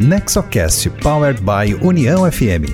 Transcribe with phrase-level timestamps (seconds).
[0.00, 2.70] Nexocast Powered by União FM.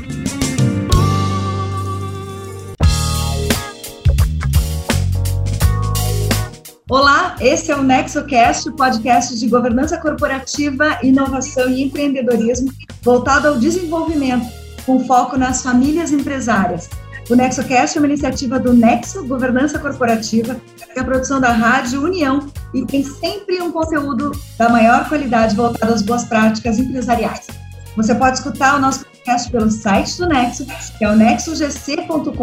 [6.86, 12.70] Olá, esse é o NexoCast, podcast de governança corporativa, inovação e empreendedorismo
[13.02, 14.46] voltado ao desenvolvimento,
[14.84, 16.90] com foco nas famílias empresárias.
[17.30, 22.02] O NexoCast é uma iniciativa do Nexo Governança Corporativa, que é a produção da Rádio
[22.02, 27.46] União e tem sempre um conteúdo da maior qualidade voltado às boas práticas empresariais.
[27.96, 30.66] Você pode escutar o nosso podcast pelo site do Nexo,
[30.98, 32.34] que é o nexogc.com.br,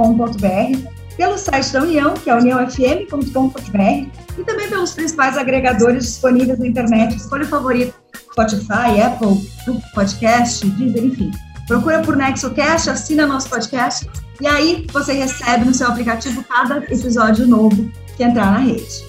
[1.15, 7.15] pelo site da União, que é uniãofm.com.br, e também pelos principais agregadores disponíveis na internet.
[7.15, 7.93] Escolha o favorito:
[8.31, 11.31] Spotify, Apple, Google Podcast, Deezer, enfim.
[11.71, 14.05] Procura por NexoCast, assina nosso podcast
[14.41, 19.05] e aí você recebe no seu aplicativo cada episódio novo que entrar na rede.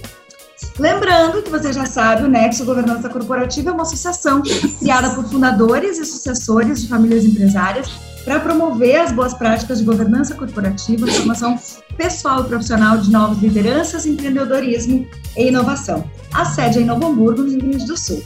[0.79, 4.41] Lembrando que você já sabe, o Nexo Governança Corporativa é uma associação
[4.79, 7.91] criada por fundadores e sucessores de famílias empresárias
[8.25, 11.59] para promover as boas práticas de governança corporativa, formação
[11.97, 15.05] pessoal e profissional de novas lideranças, empreendedorismo
[15.37, 16.09] e inovação.
[16.33, 18.23] A sede é em Novo Hamburgo, no Rio Grande do Sul.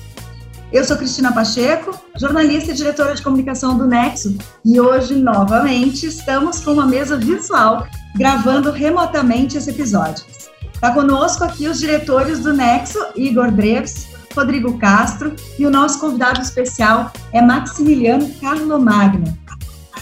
[0.77, 6.61] Eu sou Cristina Pacheco, jornalista e diretora de comunicação do Nexo, e hoje, novamente, estamos
[6.61, 10.27] com uma mesa visual gravando remotamente esse episódio.
[10.75, 16.43] Está conosco aqui os diretores do Nexo, Igor Dreves, Rodrigo Castro, e o nosso convidado
[16.43, 19.35] especial é Maximiliano Carlo Magno.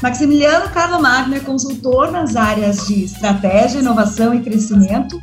[0.02, 5.20] Maximiliano Carlo Magno é consultor nas áreas de estratégia, inovação e crescimento,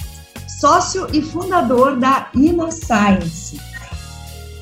[0.62, 3.60] sócio e fundador da InnoScience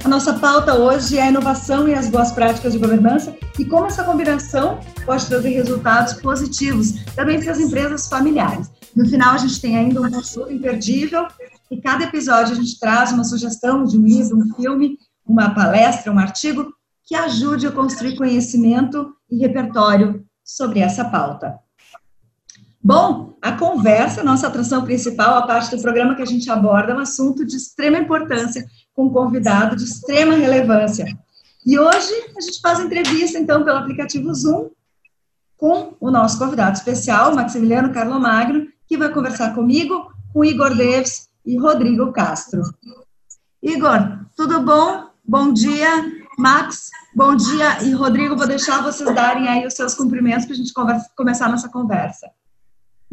[0.04, 3.88] a nossa pauta hoje é a inovação e as boas práticas de governança e como
[3.88, 8.72] essa combinação pode trazer resultados positivos também para as empresas familiares.
[8.96, 11.28] No final, a gente tem ainda um consulta imperdível
[11.70, 16.12] e cada episódio a gente traz uma sugestão de um livro, um filme, uma palestra,
[16.12, 16.74] um artigo
[17.06, 21.60] que ajude a construir conhecimento e repertório sobre essa pauta.
[22.82, 26.96] Bom, a conversa, nossa atração principal, a parte do programa que a gente aborda, é
[26.96, 28.66] um assunto de extrema importância
[29.00, 31.06] com um convidado de extrema relevância.
[31.66, 34.72] E hoje a gente faz entrevista, então, pelo aplicativo Zoom,
[35.56, 41.30] com o nosso convidado especial, Maximiliano Carlo Magno, que vai conversar comigo, com Igor Deves
[41.46, 42.62] e Rodrigo Castro.
[43.64, 45.06] Igor, tudo bom?
[45.24, 45.90] Bom dia,
[46.38, 46.90] Max.
[47.16, 47.82] Bom dia.
[47.84, 51.48] E Rodrigo, vou deixar vocês darem aí os seus cumprimentos para a gente conversa, começar
[51.48, 52.30] nossa conversa.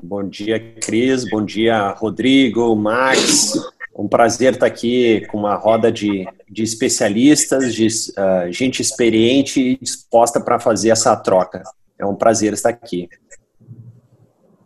[0.02, 1.28] Bom dia, Cris.
[1.30, 3.54] Bom dia, Rodrigo, Max.
[3.98, 9.78] Um prazer estar aqui com uma roda de, de especialistas, de uh, gente experiente e
[9.78, 11.62] disposta para fazer essa troca.
[11.98, 13.08] É um prazer estar aqui.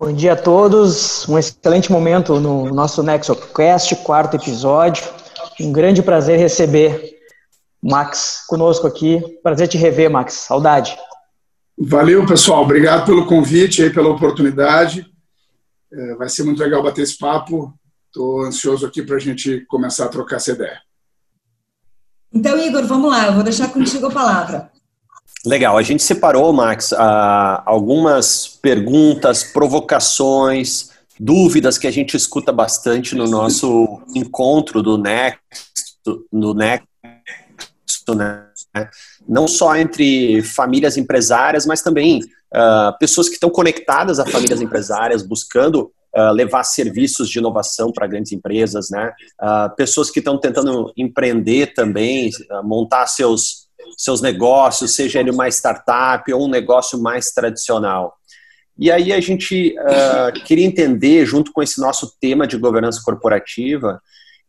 [0.01, 5.05] Bom dia a todos, um excelente momento no nosso NexoCast, quarto episódio.
[5.61, 7.17] Um grande prazer receber
[7.81, 9.23] Max conosco aqui.
[9.45, 10.35] Prazer te rever, Max.
[10.35, 10.99] Saudade.
[11.79, 12.63] Valeu, pessoal.
[12.63, 15.07] Obrigado pelo convite e pela oportunidade.
[15.93, 17.73] É, vai ser muito legal bater esse papo.
[18.11, 20.81] Estou ansioso aqui para a gente começar a trocar essa ideia.
[22.35, 24.69] Então, Igor, vamos lá, eu vou deixar contigo a palavra.
[25.47, 33.29] Legal, a gente separou, Max, algumas perguntas, provocações, dúvidas que a gente escuta bastante no
[33.29, 35.39] nosso encontro do Next,
[36.33, 36.89] no Next,
[38.17, 38.45] né?
[39.29, 42.23] não só entre famílias empresárias, mas também
[42.53, 48.07] uh, pessoas que estão conectadas a famílias empresárias, buscando uh, levar serviços de inovação para
[48.07, 49.13] grandes empresas, né?
[49.41, 55.49] Uh, pessoas que estão tentando empreender também, uh, montar seus, seus negócios, seja ele uma
[55.49, 58.15] startup ou um negócio mais tradicional.
[58.79, 59.75] E aí a gente
[60.47, 64.01] queria entender, junto com esse nosso tema de governança corporativa,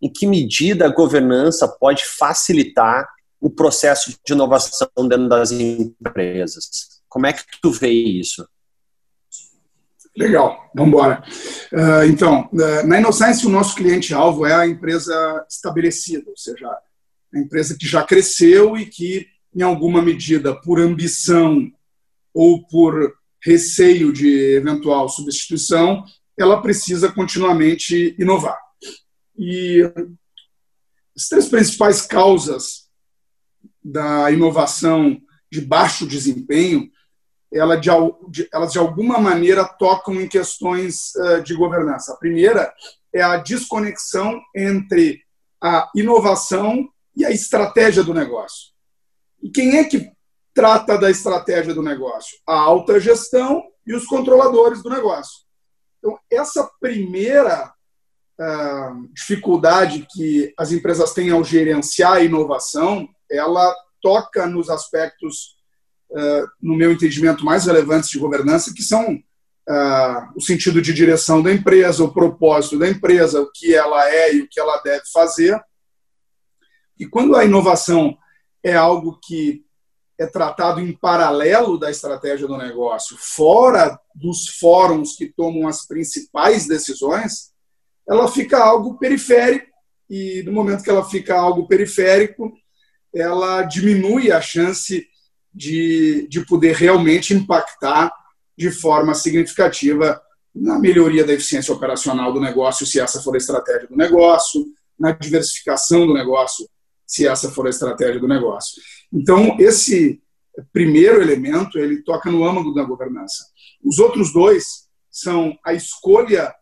[0.02, 3.06] em que medida a governança pode facilitar
[3.42, 7.02] o processo de inovação dentro das empresas.
[7.10, 8.48] Como é que tu vê isso?
[10.16, 11.24] Legal, vamos embora.
[11.72, 16.68] Uh, então, uh, na InnoScience, o nosso cliente-alvo é a empresa estabelecida, ou seja,
[17.34, 21.72] a empresa que já cresceu e que, em alguma medida, por ambição
[22.34, 26.04] ou por receio de eventual substituição,
[26.38, 28.58] ela precisa continuamente inovar.
[29.38, 29.82] E
[31.16, 32.90] as três principais causas
[33.84, 35.20] da inovação
[35.52, 36.91] de baixo desempenho
[37.52, 37.90] ela de,
[38.54, 42.14] elas de alguma maneira tocam em questões uh, de governança.
[42.14, 42.74] A primeira
[43.14, 45.22] é a desconexão entre
[45.62, 48.72] a inovação e a estratégia do negócio.
[49.42, 50.12] E quem é que
[50.54, 52.38] trata da estratégia do negócio?
[52.48, 55.42] A alta gestão e os controladores do negócio.
[56.00, 57.72] Então, essa primeira
[58.40, 65.58] uh, dificuldade que as empresas têm ao gerenciar a inovação, ela toca nos aspectos,
[66.62, 71.54] no meu entendimento, mais relevantes de governança, que são uh, o sentido de direção da
[71.54, 75.60] empresa, o propósito da empresa, o que ela é e o que ela deve fazer.
[77.00, 78.18] E quando a inovação
[78.64, 79.64] é algo que
[80.20, 86.68] é tratado em paralelo da estratégia do negócio, fora dos fóruns que tomam as principais
[86.68, 87.52] decisões,
[88.08, 89.72] ela fica algo periférico
[90.08, 92.52] e no momento que ela fica algo periférico,
[93.16, 95.08] ela diminui a chance
[95.54, 98.12] de, de poder realmente impactar
[98.58, 100.22] de forma significativa
[100.54, 104.66] na melhoria da eficiência operacional do negócio, se essa for a estratégia do negócio,
[105.00, 106.68] na diversificação do negócio,
[107.06, 108.82] se essa for a estratégia do negócio.
[109.12, 110.22] Então, esse
[110.72, 113.46] primeiro elemento, ele toca no âmago da governança.
[113.84, 116.54] Os outros dois são a escolha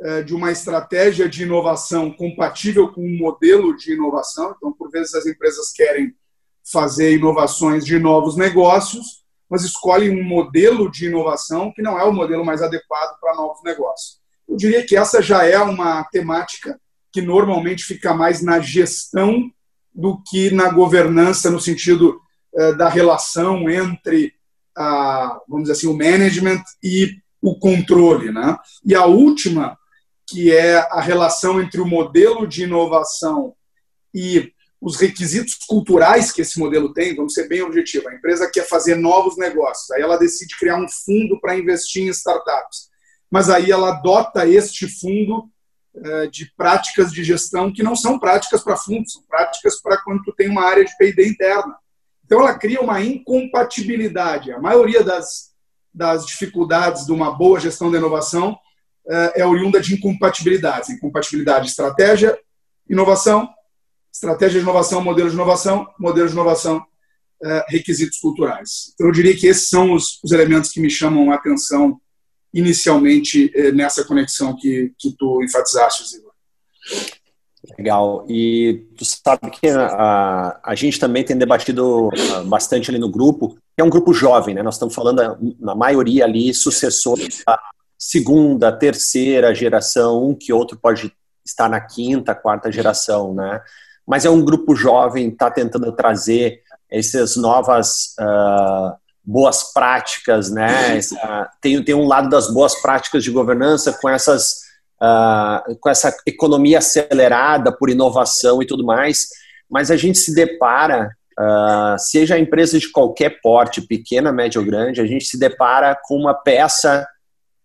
[0.00, 4.54] eh, de uma estratégia de inovação compatível com um modelo de inovação.
[4.56, 6.14] Então, por vezes, as empresas querem
[6.72, 12.12] fazer inovações de novos negócios, mas escolhem um modelo de inovação que não é o
[12.12, 14.18] modelo mais adequado para novos negócios.
[14.48, 16.78] Eu diria que essa já é uma temática
[17.12, 19.50] que normalmente fica mais na gestão
[19.94, 22.20] do que na governança, no sentido
[22.54, 24.34] eh, da relação entre,
[24.76, 28.30] a, vamos dizer assim, o management e o controle.
[28.30, 28.56] Né?
[28.84, 29.78] E a última,
[30.28, 33.54] que é a relação entre o modelo de inovação
[34.12, 38.06] e os requisitos culturais que esse modelo tem, vamos ser bem objetivos.
[38.08, 42.08] A empresa quer fazer novos negócios, aí ela decide criar um fundo para investir em
[42.08, 42.88] startups.
[43.30, 45.50] Mas aí ela adota este fundo
[45.96, 50.22] eh, de práticas de gestão que não são práticas para fundos, são práticas para quando
[50.22, 51.74] tu tem uma área de P&D interna.
[52.24, 54.52] Então ela cria uma incompatibilidade.
[54.52, 55.52] A maioria das,
[55.94, 58.58] das dificuldades de uma boa gestão da inovação
[59.08, 60.90] é, é oriunda de incompatibilidades.
[60.90, 62.38] Incompatibilidade estratégia,
[62.88, 63.48] inovação,
[64.16, 66.84] estratégia de inovação, modelo de inovação, modelo de inovação,
[67.42, 68.92] é, requisitos culturais.
[68.94, 72.00] Então eu diria que esses são os, os elementos que me chamam a atenção
[72.52, 76.30] inicialmente eh, nessa conexão que, que tu enfatizaste, Ziva.
[77.78, 78.24] Legal.
[78.30, 83.58] E tu sabe que a, a gente também tem debatido ah, bastante ali no grupo,
[83.76, 84.62] que é um grupo jovem, né?
[84.62, 85.20] Nós estamos falando,
[85.60, 87.60] na maioria ali, sucessores da
[87.98, 91.12] segunda, terceira geração, um que outro pode
[91.44, 93.60] estar na quinta, quarta geração, né?
[94.06, 96.60] Mas é um grupo jovem, está tentando trazer
[96.90, 98.94] essas novas uh,
[99.24, 100.96] boas práticas, né?
[100.96, 104.66] Essa, tem, tem um lado das boas práticas de governança com essas
[105.02, 109.28] uh, com essa economia acelerada por inovação e tudo mais,
[109.68, 114.66] mas a gente se depara, uh, seja a empresa de qualquer porte, pequena, média ou
[114.66, 117.06] grande, a gente se depara com uma peça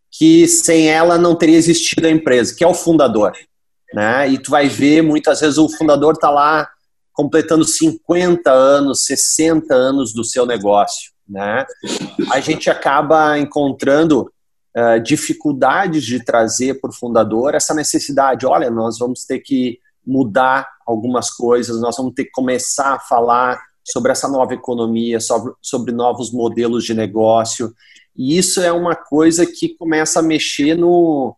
[0.10, 3.34] que sem ela não teria existido a empresa, que é o fundador.
[3.94, 4.30] Né?
[4.30, 6.70] E tu vai ver, muitas vezes o fundador está lá
[7.14, 11.66] completando 50 anos, 60 anos do seu negócio né?
[12.32, 14.30] A gente acaba encontrando
[14.76, 18.46] uh, dificuldades de trazer para o fundador essa necessidade.
[18.46, 23.62] Olha, nós vamos ter que mudar algumas coisas, nós vamos ter que começar a falar
[23.84, 27.74] sobre essa nova economia, sobre, sobre novos modelos de negócio.
[28.16, 31.36] E isso é uma coisa que começa a mexer no,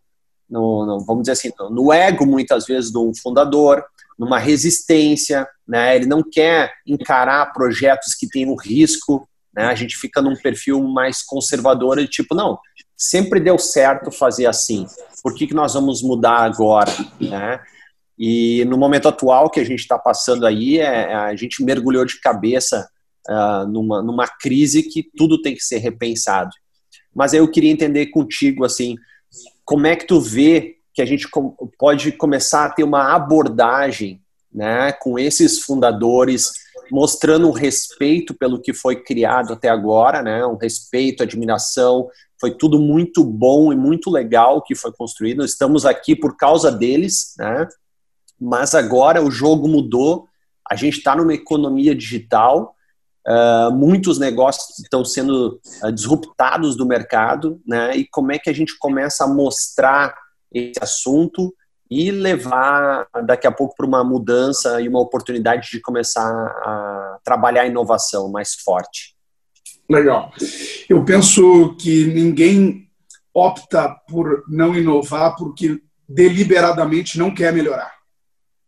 [0.54, 3.84] no, no, vamos dizer assim, no ego muitas vezes do fundador,
[4.18, 5.96] numa resistência, né?
[5.96, 9.66] Ele não quer encarar projetos que têm o risco né?
[9.66, 12.58] A gente fica num perfil mais conservador de tipo, não,
[12.96, 14.86] sempre deu certo fazer assim,
[15.22, 16.90] por que, que nós vamos mudar agora?
[17.20, 17.60] Né?
[18.18, 22.04] E no momento atual que a gente está passando aí, é, é, a gente mergulhou
[22.04, 22.88] de cabeça
[23.28, 26.50] uh, numa, numa crise que tudo tem que ser repensado.
[27.14, 28.96] Mas aí eu queria entender contigo, assim,
[29.64, 31.28] como é que tu vê que a gente
[31.78, 34.20] pode começar a ter uma abordagem
[34.52, 36.52] né, com esses fundadores
[36.90, 40.44] mostrando um respeito pelo que foi criado até agora, né?
[40.46, 42.08] Um respeito, admiração,
[42.40, 45.44] foi tudo muito bom e muito legal que foi construído.
[45.44, 47.66] Estamos aqui por causa deles, né?
[48.40, 50.26] Mas agora o jogo mudou.
[50.70, 52.73] A gente está numa economia digital.
[53.26, 57.96] Uh, muitos negócios estão sendo uh, disruptados do mercado, né?
[57.96, 60.14] E como é que a gente começa a mostrar
[60.52, 61.54] esse assunto
[61.90, 67.62] e levar daqui a pouco para uma mudança e uma oportunidade de começar a trabalhar
[67.62, 69.14] a inovação mais forte.
[69.88, 70.32] Legal.
[70.88, 72.88] Eu penso que ninguém
[73.32, 77.92] opta por não inovar porque deliberadamente não quer melhorar.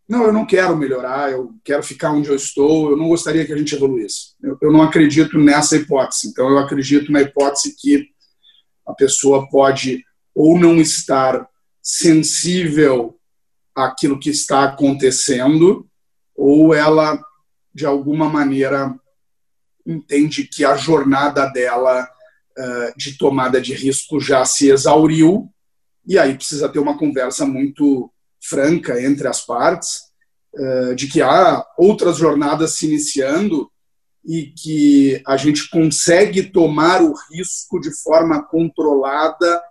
[0.08, 3.52] Não, eu não quero melhorar, eu quero ficar onde eu estou, eu não gostaria que
[3.52, 4.34] a gente evoluísse.
[4.40, 6.28] Eu, eu não acredito nessa hipótese.
[6.28, 8.08] Então, eu acredito na hipótese que
[8.86, 11.48] a pessoa pode ou não estar
[11.82, 13.18] sensível
[13.74, 15.88] àquilo que está acontecendo,
[16.34, 17.20] ou ela,
[17.74, 18.94] de alguma maneira,
[19.84, 22.08] entende que a jornada dela
[22.96, 25.50] de tomada de risco já se exauriu
[26.06, 28.10] e aí precisa ter uma conversa muito
[28.42, 30.06] franca entre as partes
[30.96, 33.70] de que há outras jornadas se iniciando
[34.26, 39.62] e que a gente consegue tomar o risco de forma controlada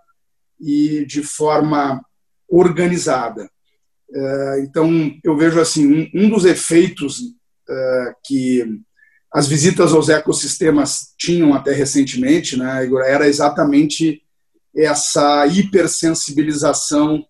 [0.58, 2.00] e de forma
[2.48, 3.50] organizada.
[4.14, 4.90] É, então,
[5.22, 7.20] eu vejo assim, um dos efeitos
[7.68, 8.64] é, que
[9.32, 14.22] as visitas aos ecossistemas tinham até recentemente, né, era exatamente
[14.74, 17.26] essa hipersensibilização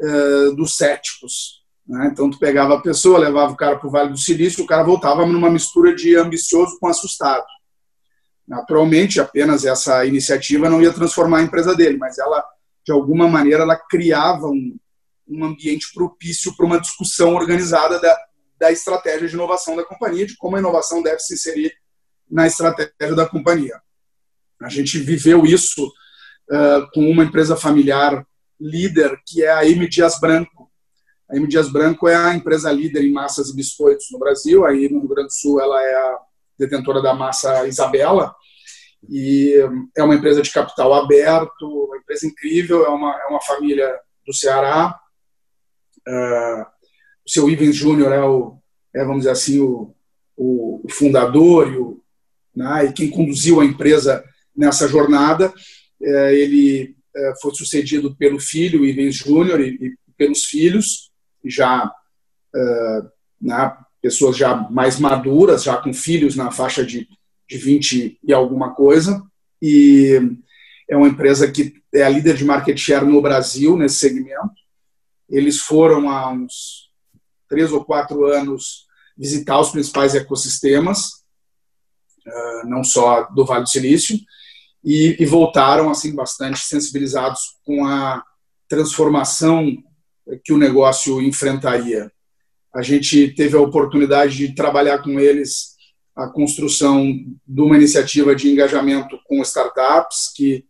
[0.00, 1.64] é, dos céticos.
[1.86, 2.08] Né?
[2.12, 4.82] Então, tu pegava a pessoa, levava o cara para o Vale do Silício, o cara
[4.82, 7.44] voltava numa mistura de ambicioso com assustado.
[8.46, 12.44] Naturalmente, apenas essa iniciativa não ia transformar a empresa dele, mas ela,
[12.84, 14.76] de alguma maneira, ela criava um,
[15.28, 18.16] um ambiente propício para uma discussão organizada da,
[18.58, 21.72] da estratégia de inovação da companhia, de como a inovação deve se inserir
[22.30, 23.80] na estratégia da companhia.
[24.62, 28.24] A gente viveu isso uh, com uma empresa familiar
[28.60, 29.88] líder, que é a M.
[29.88, 30.70] Dias Branco,
[31.28, 31.46] a M.
[31.46, 34.64] Dias Branco é a empresa líder em massas e biscoitos no Brasil.
[34.64, 36.18] Aí no Rio Grande do Sul ela é a
[36.58, 38.34] detentora da massa Isabela
[39.08, 39.54] e
[39.96, 42.84] é uma empresa de capital aberto, uma empresa incrível.
[42.84, 43.92] É uma, é uma família
[44.24, 44.98] do Ceará.
[46.06, 46.62] Uh,
[47.26, 48.58] o seu Ivens Júnior é o,
[48.94, 49.94] é, vamos dizer assim, o,
[50.36, 52.00] o, o fundador e, o,
[52.54, 54.24] né, e quem conduziu a empresa
[54.56, 55.52] nessa jornada.
[56.00, 56.95] É, ele
[57.40, 61.10] foi sucedido pelo filho, Ivens Júnior, e, e pelos filhos
[61.44, 67.08] já uh, né, pessoas já mais maduras, já com filhos na faixa de,
[67.48, 69.22] de 20 e alguma coisa,
[69.60, 70.20] e
[70.88, 74.54] é uma empresa que é a líder de market share no Brasil nesse segmento.
[75.28, 76.90] Eles foram há uns
[77.48, 81.06] três ou quatro anos visitar os principais ecossistemas,
[82.26, 84.18] uh, não só do Vale do Silício,
[84.86, 88.22] e, e voltaram assim bastante sensibilizados com a
[88.68, 89.66] transformação
[90.44, 92.10] que o negócio enfrentaria.
[92.72, 95.74] A gente teve a oportunidade de trabalhar com eles
[96.14, 97.04] a construção
[97.46, 100.64] de uma iniciativa de engajamento com startups que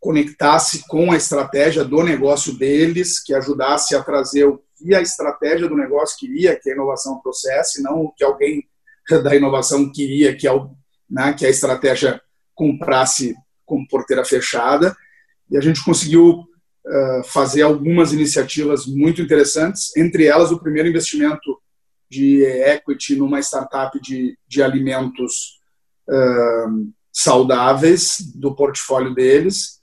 [0.00, 5.68] conectasse com a estratégia do negócio deles, que ajudasse a trazer o que a estratégia
[5.68, 8.66] do negócio queria que a inovação trouxesse, não o que alguém
[9.22, 10.54] da inovação queria que a,
[11.10, 12.20] né, que a estratégia
[12.54, 13.36] comprasse
[13.70, 14.96] com porteira fechada.
[15.48, 16.44] E a gente conseguiu
[16.84, 21.56] eh, fazer algumas iniciativas muito interessantes, entre elas o primeiro investimento
[22.10, 25.60] de equity numa startup de, de alimentos
[26.08, 29.80] uh, saudáveis do portfólio deles.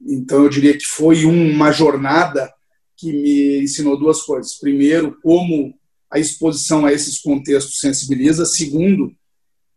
[0.00, 2.52] Então, eu diria que foi uma jornada
[2.96, 4.56] que me ensinou duas coisas.
[4.56, 5.74] Primeiro, como
[6.08, 8.44] a exposição a esses contextos sensibiliza.
[8.44, 9.12] Segundo,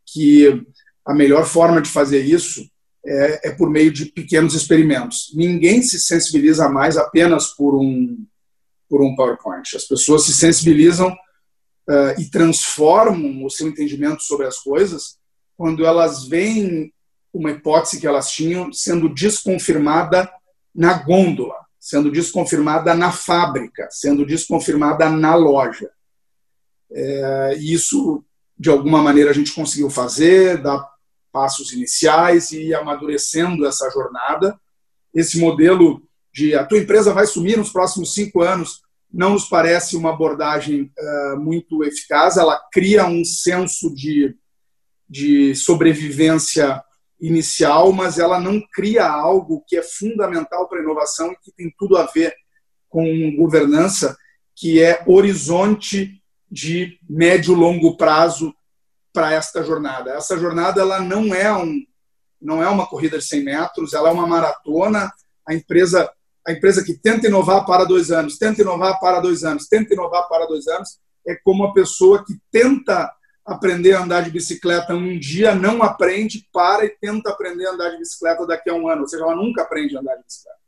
[0.06, 0.64] que
[1.04, 2.70] a melhor forma de fazer isso
[3.06, 5.32] é, é, por meio de pequenos experimentos.
[5.34, 8.26] Ninguém se sensibiliza mais apenas por um,
[8.90, 9.76] por um PowerPoint.
[9.76, 15.18] As pessoas se sensibilizam uh, e transformam o seu entendimento sobre as coisas
[15.56, 16.94] quando elas veem
[17.34, 20.32] uma hipótese que elas tinham sendo desconfirmada
[20.74, 25.90] na gôndola, sendo desconfirmada na fábrica, sendo desconfirmada na loja.
[26.92, 28.24] É, isso,
[28.58, 30.89] de alguma maneira, a gente conseguiu fazer, dá
[31.32, 34.60] passos iniciais e amadurecendo essa jornada.
[35.14, 36.02] Esse modelo
[36.34, 38.82] de a tua empresa vai sumir nos próximos cinco anos
[39.12, 42.38] não nos parece uma abordagem uh, muito eficaz.
[42.38, 44.36] Ela cria um senso de,
[45.10, 46.82] de sobrevivência
[47.20, 51.74] inicial, mas ela não cria algo que é fundamental para a inovação e que tem
[51.78, 52.34] tudo a ver
[52.88, 54.16] com governança,
[54.56, 58.54] que é horizonte de médio longo prazo
[59.14, 60.12] para esta jornada.
[60.12, 61.84] Essa jornada ela não é um
[62.42, 65.12] não é uma corrida de 100 metros, ela é uma maratona.
[65.46, 66.10] A empresa
[66.48, 70.28] a empresa que tenta inovar para dois anos, tenta inovar para dois anos, tenta inovar
[70.28, 70.98] para dois anos,
[71.28, 73.12] é como a pessoa que tenta
[73.46, 77.90] aprender a andar de bicicleta um dia, não aprende, para e tenta aprender a andar
[77.90, 79.02] de bicicleta daqui a um ano.
[79.02, 80.60] Ou seja, ela nunca aprende a andar de bicicleta.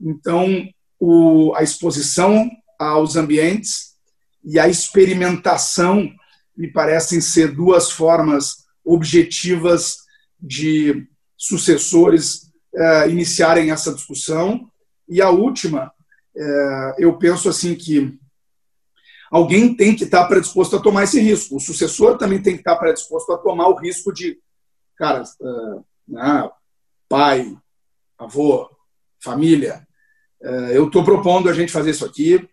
[0.00, 3.94] Então, o, a exposição aos ambientes
[4.44, 6.08] e a experimentação
[6.56, 9.98] me parecem ser duas formas objetivas
[10.40, 11.06] de
[11.36, 14.70] sucessores eh, iniciarem essa discussão.
[15.08, 15.92] E a última,
[16.36, 18.16] eh, eu penso assim que
[19.30, 21.56] alguém tem que estar predisposto a tomar esse risco.
[21.56, 24.38] O sucessor também tem que estar predisposto a tomar o risco de,
[24.96, 25.24] cara,
[26.06, 26.50] né,
[27.08, 27.56] pai,
[28.18, 28.70] avô,
[29.22, 29.86] família,
[30.72, 32.46] eu estou propondo a gente fazer isso aqui,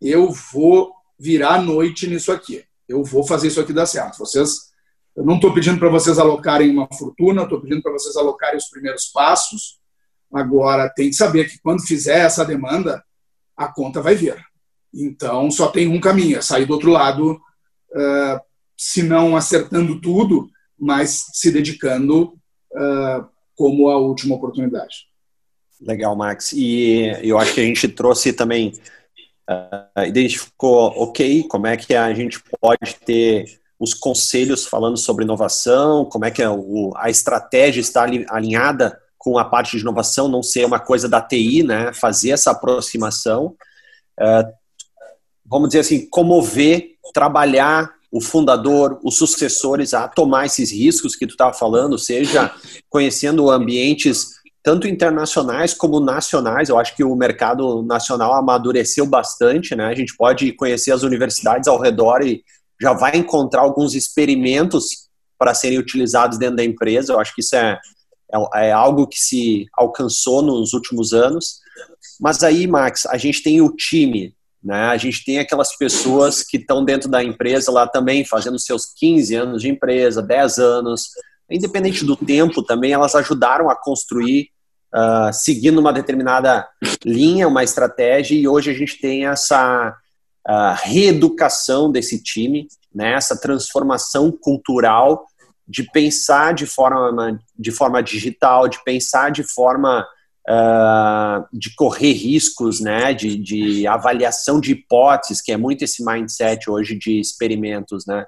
[0.00, 4.18] eu vou virar noite nisso aqui eu vou fazer isso aqui dar certo.
[4.18, 4.72] Vocês
[5.14, 8.68] Eu não estou pedindo para vocês alocarem uma fortuna, estou pedindo para vocês alocarem os
[8.68, 9.78] primeiros passos.
[10.32, 13.02] Agora, tem que saber que quando fizer essa demanda,
[13.56, 14.36] a conta vai vir.
[14.94, 18.40] Então, só tem um caminho, é sair do outro lado, uh,
[18.76, 22.34] se não acertando tudo, mas se dedicando
[22.72, 25.08] uh, como a última oportunidade.
[25.80, 26.52] Legal, Max.
[26.52, 28.72] E eu acho que a gente trouxe também,
[29.48, 36.04] uh, identificou, ok, como é que a gente pode ter os conselhos falando sobre inovação,
[36.04, 40.42] como é que a, o, a estratégia está alinhada com a parte de inovação, não
[40.42, 41.92] ser uma coisa da TI, né?
[41.92, 43.56] Fazer essa aproximação.
[44.20, 44.52] Uh,
[45.44, 51.32] vamos dizer assim, comover, trabalhar o fundador, os sucessores a tomar esses riscos que tu
[51.32, 52.50] estava falando, seja
[52.88, 54.37] conhecendo ambientes
[54.68, 56.68] tanto internacionais como nacionais.
[56.68, 59.86] Eu acho que o mercado nacional amadureceu bastante, né?
[59.86, 62.44] A gente pode conhecer as universidades ao redor e
[62.78, 65.08] já vai encontrar alguns experimentos
[65.38, 67.14] para serem utilizados dentro da empresa.
[67.14, 67.78] Eu acho que isso é,
[68.30, 71.60] é, é algo que se alcançou nos últimos anos.
[72.20, 74.88] Mas aí, Max, a gente tem o time, né?
[74.88, 79.34] A gente tem aquelas pessoas que estão dentro da empresa lá também, fazendo seus 15
[79.34, 81.08] anos de empresa, 10 anos.
[81.50, 84.50] Independente do tempo, também elas ajudaram a construir,
[84.94, 86.66] uh, seguindo uma determinada
[87.04, 89.96] linha, uma estratégia, e hoje a gente tem essa
[90.48, 93.14] uh, reeducação desse time, né?
[93.14, 95.24] essa transformação cultural
[95.66, 100.06] de pensar de forma, de forma digital, de pensar de forma
[100.48, 106.70] uh, de correr riscos, né, de, de, avaliação de hipóteses, que é muito esse mindset
[106.70, 108.24] hoje de experimentos, né.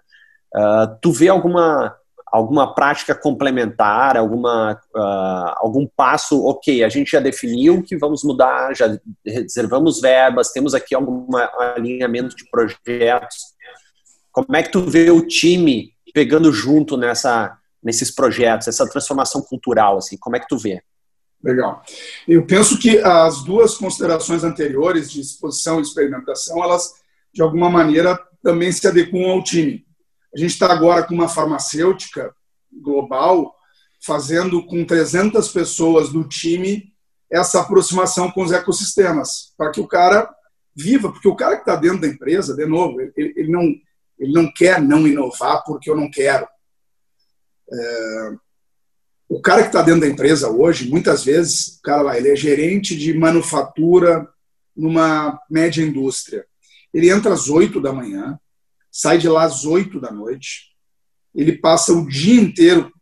[0.55, 1.97] Uh, tu vê alguma
[2.31, 8.75] alguma prática complementar, alguma uh, algum passo, ok, a gente já definiu que vamos mudar,
[8.75, 11.27] já reservamos verbas, temos aqui algum
[11.59, 13.55] alinhamento de projetos.
[14.31, 19.97] Como é que tu vê o time pegando junto nessa nesses projetos, essa transformação cultural,
[19.97, 20.83] assim, como é que tu vê?
[21.43, 21.83] Legal.
[22.29, 26.93] Eu penso que as duas considerações anteriores de exposição e experimentação, elas,
[27.33, 29.87] de alguma maneira, também se adequam ao time.
[30.35, 32.35] A gente está agora com uma farmacêutica
[32.73, 33.55] global
[34.05, 36.91] fazendo com 300 pessoas do time
[37.31, 40.29] essa aproximação com os ecossistemas, para que o cara
[40.75, 43.63] viva, porque o cara que está dentro da empresa, de novo, ele, ele, não,
[44.19, 46.47] ele não quer não inovar porque eu não quero.
[47.73, 48.33] É,
[49.29, 52.37] o cara que está dentro da empresa hoje, muitas vezes, o cara lá, ele é
[52.37, 54.29] gerente de manufatura
[54.77, 56.45] numa média indústria.
[56.93, 58.39] Ele entra às 8 da manhã,
[58.91, 60.71] sai de lá às 8 da noite,
[61.35, 62.93] ele passa o dia inteiro,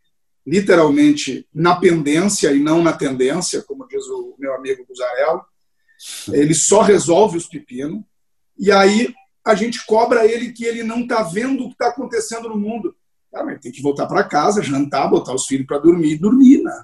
[0.45, 5.43] literalmente, na pendência e não na tendência, como diz o meu amigo Guzarello.
[6.31, 8.03] Ele só resolve os pepinos,
[8.57, 9.13] e aí
[9.45, 12.95] a gente cobra ele que ele não está vendo o que está acontecendo no mundo.
[13.31, 16.61] Cara, mas tem que voltar para casa, jantar, botar os filhos para dormir e dormir,
[16.61, 16.83] né?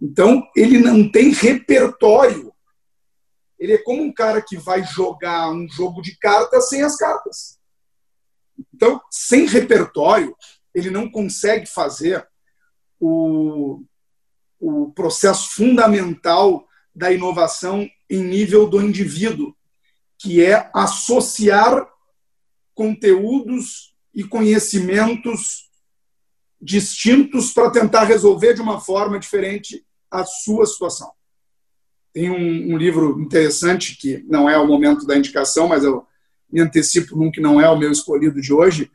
[0.00, 2.52] Então, ele não tem repertório.
[3.58, 7.58] Ele é como um cara que vai jogar um jogo de cartas sem as cartas.
[8.74, 10.36] Então, sem repertório,
[10.74, 12.26] ele não consegue fazer
[12.98, 13.82] o,
[14.60, 19.54] o processo fundamental da inovação em nível do indivíduo,
[20.18, 21.88] que é associar
[22.74, 25.70] conteúdos e conhecimentos
[26.60, 31.10] distintos para tentar resolver de uma forma diferente a sua situação.
[32.12, 36.06] Tem um, um, livro interessante que não é o momento da indicação, mas eu
[36.52, 38.90] me antecipo num que não é o meu escolhido de hoje,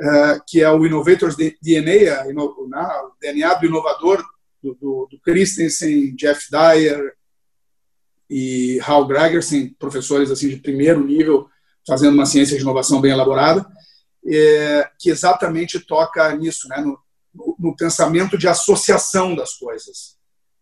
[0.00, 4.24] uh, que é o Innovators DNA, o DNA do inovador,
[4.62, 7.14] do, do, do Christensen, Jeff Dyer
[8.30, 11.48] e Hal Gregersen, professores assim de primeiro nível,
[11.86, 13.66] fazendo uma ciência de inovação bem elaborada
[14.26, 16.98] é, que exatamente toca nisso, né, no,
[17.58, 20.16] no, pensamento de associação das coisas.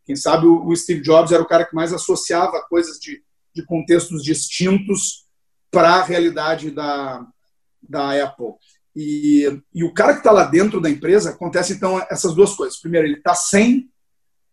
[0.05, 3.23] Quem sabe o, o, Steve Jobs era o cara que mais associava coisas de,
[3.55, 5.27] de contextos distintos
[5.71, 7.27] para a realidade da,
[7.83, 8.55] da Apple.
[8.95, 12.81] E, e o cara que está lá dentro da empresa, acontece então essas duas coisas.
[12.81, 13.91] Primeiro, ele está sem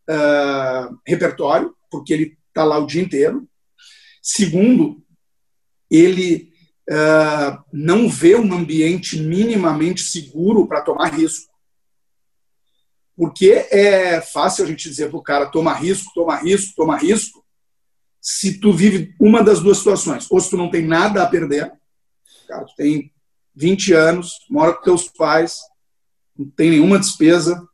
[0.10, 3.48] uh, repertório, porque ele está lá o dia inteiro.
[4.22, 5.04] Segundo,
[5.90, 6.52] ele
[6.90, 11.52] uh, não vê um ambiente minimamente seguro para tomar risco.
[13.16, 17.44] Porque é fácil a gente dizer para o cara toma risco, toma risco, toma risco,
[18.30, 20.30] se tu vive uma das duas situações.
[20.30, 21.72] Ou se tu não tem nada a perder,
[22.46, 23.10] cara, tu tem
[23.56, 25.62] 20 anos, mora com teus pais,
[26.38, 27.66] não tem nenhuma despesa,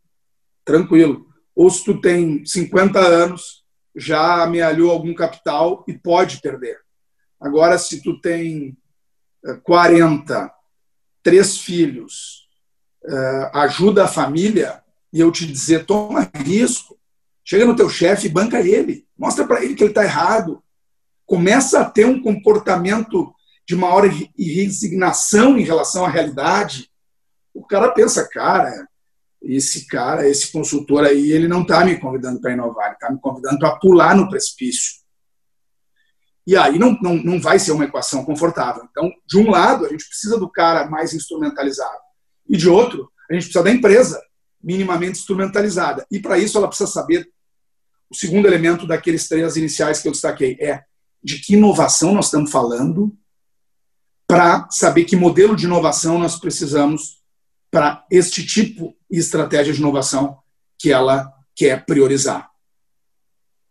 [0.63, 1.25] tranquilo.
[1.55, 3.63] Ou se tu tem 50 anos,
[3.95, 6.77] já amealhou algum capital e pode perder.
[7.41, 8.77] Agora, se tu tem
[9.63, 10.53] 40,
[11.23, 12.47] três filhos,
[13.05, 16.92] uh, ajuda a família e eu te dizer, toma risco,
[17.43, 20.63] chega no teu chefe e banca ele, mostra para ele que ele está errado,
[21.25, 23.33] começa a ter um comportamento
[23.67, 24.03] de maior
[24.37, 26.89] resignação em relação à realidade,
[27.53, 28.87] o cara pensa, cara,
[29.41, 33.19] esse cara, esse consultor aí, ele não está me convidando para inovar, ele está me
[33.19, 35.03] convidando para pular no precipício.
[36.45, 38.85] E aí não, não, não vai ser uma equação confortável.
[38.89, 41.99] Então, de um lado, a gente precisa do cara mais instrumentalizado.
[42.47, 44.21] E de outro, a gente precisa da empresa
[44.63, 46.05] minimamente instrumentalizada.
[46.09, 47.29] E para isso ela precisa saber
[48.09, 50.83] o segundo elemento daqueles três iniciais que eu destaquei é
[51.23, 53.15] de que inovação nós estamos falando
[54.27, 57.21] para saber que modelo de inovação nós precisamos
[57.71, 60.37] para este tipo de estratégia de inovação
[60.77, 62.51] que ela quer priorizar.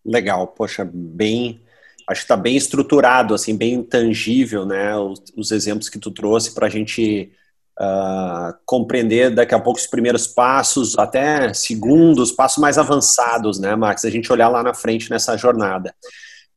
[0.05, 1.63] Legal, poxa, bem,
[2.09, 4.97] acho que está bem estruturado, assim, bem tangível, né?
[4.97, 7.31] Os, os exemplos que tu trouxe para a gente
[7.81, 14.05] uh, compreender daqui a pouco os primeiros passos, até segundos, passos mais avançados, né, Max?
[14.05, 15.95] A gente olhar lá na frente nessa jornada.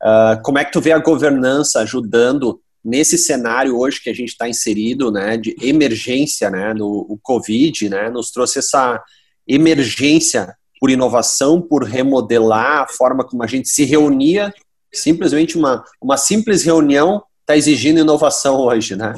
[0.02, 4.28] Uh, como é que tu vê a governança ajudando nesse cenário hoje que a gente
[4.28, 9.02] está inserido, né, de emergência, né, no o Covid, né, nos trouxe essa
[9.46, 14.54] emergência por inovação, por remodelar a forma como a gente se reunia,
[14.92, 19.14] simplesmente uma, uma simples reunião está exigindo inovação hoje, né?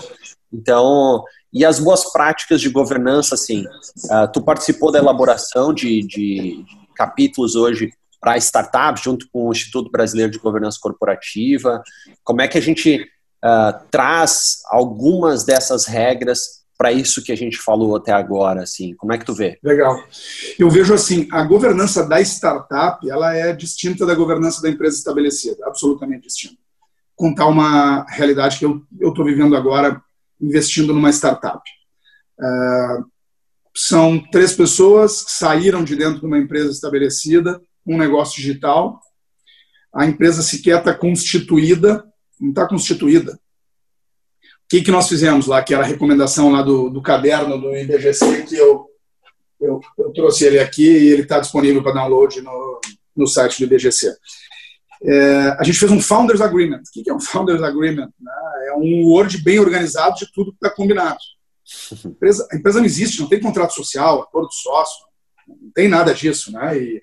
[0.53, 6.65] Então, e as boas práticas de governança, assim, uh, tu participou da elaboração de, de
[6.95, 11.83] capítulos hoje para startups, junto com o Instituto Brasileiro de Governança Corporativa.
[12.25, 13.01] Como é que a gente
[13.45, 18.95] uh, traz algumas dessas regras para isso que a gente falou até agora, assim?
[18.95, 19.59] Como é que tu vê?
[19.63, 20.01] Legal.
[20.59, 25.67] Eu vejo assim, a governança da startup, ela é distinta da governança da empresa estabelecida,
[25.67, 26.57] absolutamente distinta.
[27.17, 30.01] Contar uma realidade que eu estou vivendo agora,
[30.41, 31.63] investindo numa startup.
[32.39, 33.05] Uh,
[33.75, 39.01] são três pessoas que saíram de dentro de uma empresa estabelecida, um negócio digital.
[39.95, 42.05] A empresa sequer está constituída,
[42.41, 43.33] não está constituída.
[43.33, 47.75] O que, que nós fizemos lá, que era a recomendação lá do, do caderno do
[47.75, 48.87] IBGC, que eu,
[49.61, 52.81] eu, eu trouxe ele aqui e ele está disponível para download no,
[53.17, 54.13] no site do IBGC.
[55.03, 56.81] É, a gente fez um Founders Agreement.
[56.81, 58.11] O que é um Founders Agreement?
[58.67, 61.19] É um Word bem organizado de tudo que está combinado.
[62.05, 65.07] A empresa, a empresa, não existe, não tem contrato social, acordo de sócio,
[65.47, 66.53] não tem nada disso.
[66.53, 66.79] Né?
[66.79, 67.03] E,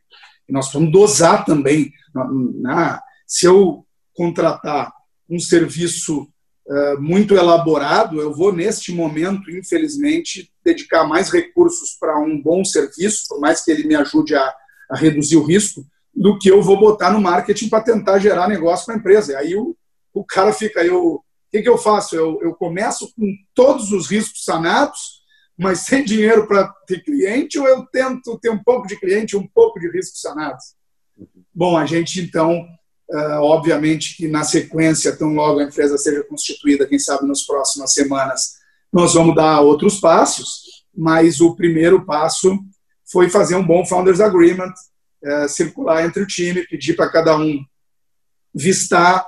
[0.49, 1.91] e nós vamos dosar também.
[2.61, 2.99] Né?
[3.25, 4.91] Se eu contratar
[5.29, 6.27] um serviço
[6.67, 13.27] uh, muito elaborado, eu vou, neste momento, infelizmente, dedicar mais recursos para um bom serviço,
[13.27, 14.53] por mais que ele me ajude a,
[14.89, 18.85] a reduzir o risco, do que eu vou botar no marketing para tentar gerar negócio
[18.85, 19.33] para a empresa.
[19.33, 19.75] E aí o,
[20.13, 22.15] o cara fica, eu, o que, que eu faço?
[22.15, 25.23] Eu, eu começo com todos os riscos sanados,
[25.57, 29.47] mas sem dinheiro para ter cliente, ou eu tento ter um pouco de cliente um
[29.47, 30.75] pouco de riscos sanados?
[31.53, 32.65] Bom, a gente então
[33.07, 37.93] Uh, obviamente que na sequência, tão logo a empresa seja constituída, quem sabe nas próximas
[37.93, 38.55] semanas,
[38.91, 42.57] nós vamos dar outros passos, mas o primeiro passo
[43.11, 44.73] foi fazer um bom Founders Agreement,
[45.25, 47.59] uh, circular entre o time, pedir para cada um
[48.53, 49.25] vistar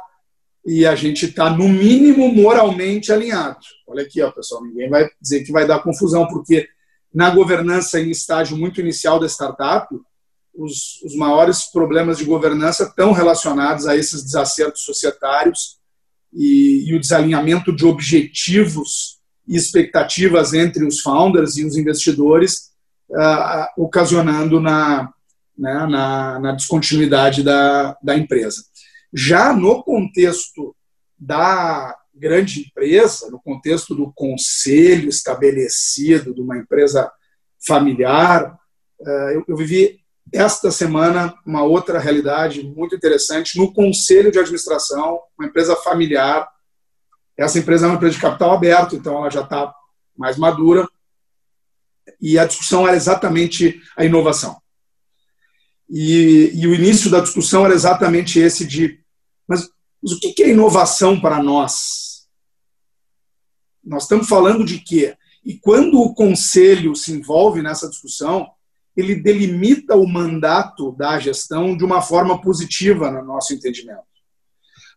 [0.68, 3.60] e a gente está, no mínimo, moralmente alinhado.
[3.88, 6.68] Olha aqui, ó, pessoal, ninguém vai dizer que vai dar confusão, porque
[7.14, 9.88] na governança em estágio muito inicial da startup,
[10.54, 15.78] os, os maiores problemas de governança estão relacionados a esses desacertos societários
[16.34, 22.72] e, e o desalinhamento de objetivos e expectativas entre os founders e os investidores,
[23.10, 25.14] uh, ocasionando na,
[25.58, 28.64] né, na, na, descontinuidade da, da empresa.
[29.14, 30.76] Já no contexto
[31.18, 37.12] da grande empresa, no contexto do conselho estabelecido de uma empresa
[37.66, 38.58] familiar,
[39.00, 40.00] uh, eu, eu vivi
[40.34, 46.48] esta semana, uma outra realidade muito interessante, no conselho de administração, uma empresa familiar.
[47.38, 49.74] Essa empresa é uma empresa de capital aberto, então ela já está
[50.18, 50.88] mais madura.
[52.20, 54.58] E a discussão era exatamente a inovação.
[55.90, 59.00] E, e, o início da discussão era exatamente esse de,
[59.48, 59.70] mas,
[60.02, 62.28] mas o que é inovação para nós?
[63.84, 65.16] Nós estamos falando de quê?
[65.46, 68.50] E quando o conselho se envolve nessa discussão,
[68.98, 74.02] ele delimita o mandato da gestão de uma forma positiva no nosso entendimento.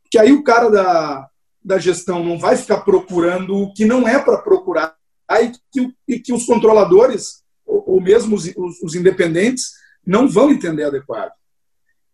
[0.03, 1.29] Porque aí o cara da,
[1.63, 4.97] da gestão não vai ficar procurando o que não é para procurar
[5.31, 9.71] e que, e que os controladores, ou, ou mesmo os, os, os independentes,
[10.07, 11.33] não vão entender adequado.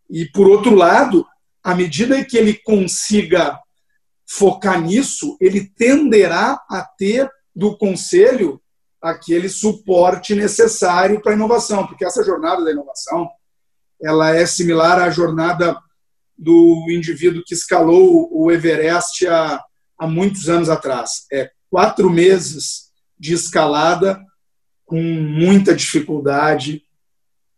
[0.09, 1.27] E, por outro lado,
[1.63, 3.59] à medida que ele consiga
[4.29, 8.61] focar nisso, ele tenderá a ter do conselho
[9.01, 13.29] aquele suporte necessário para a inovação, porque essa jornada da inovação
[14.03, 15.77] ela é similar à jornada
[16.37, 19.63] do indivíduo que escalou o Everest há,
[19.99, 21.27] há muitos anos atrás.
[21.33, 24.21] É quatro meses de escalada
[24.85, 26.83] com muita dificuldade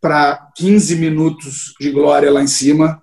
[0.01, 3.01] para 15 minutos de glória lá em cima.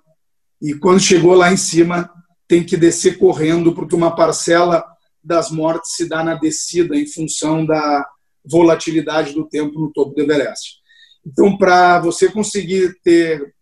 [0.61, 2.09] E quando chegou lá em cima,
[2.47, 4.83] tem que descer correndo, porque uma parcela
[5.23, 8.07] das mortes se dá na descida em função da
[8.43, 10.77] volatilidade do tempo no topo do Everest.
[11.25, 13.53] Então, para você conseguir ter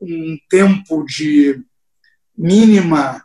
[0.00, 1.58] um tempo de
[2.36, 3.24] mínima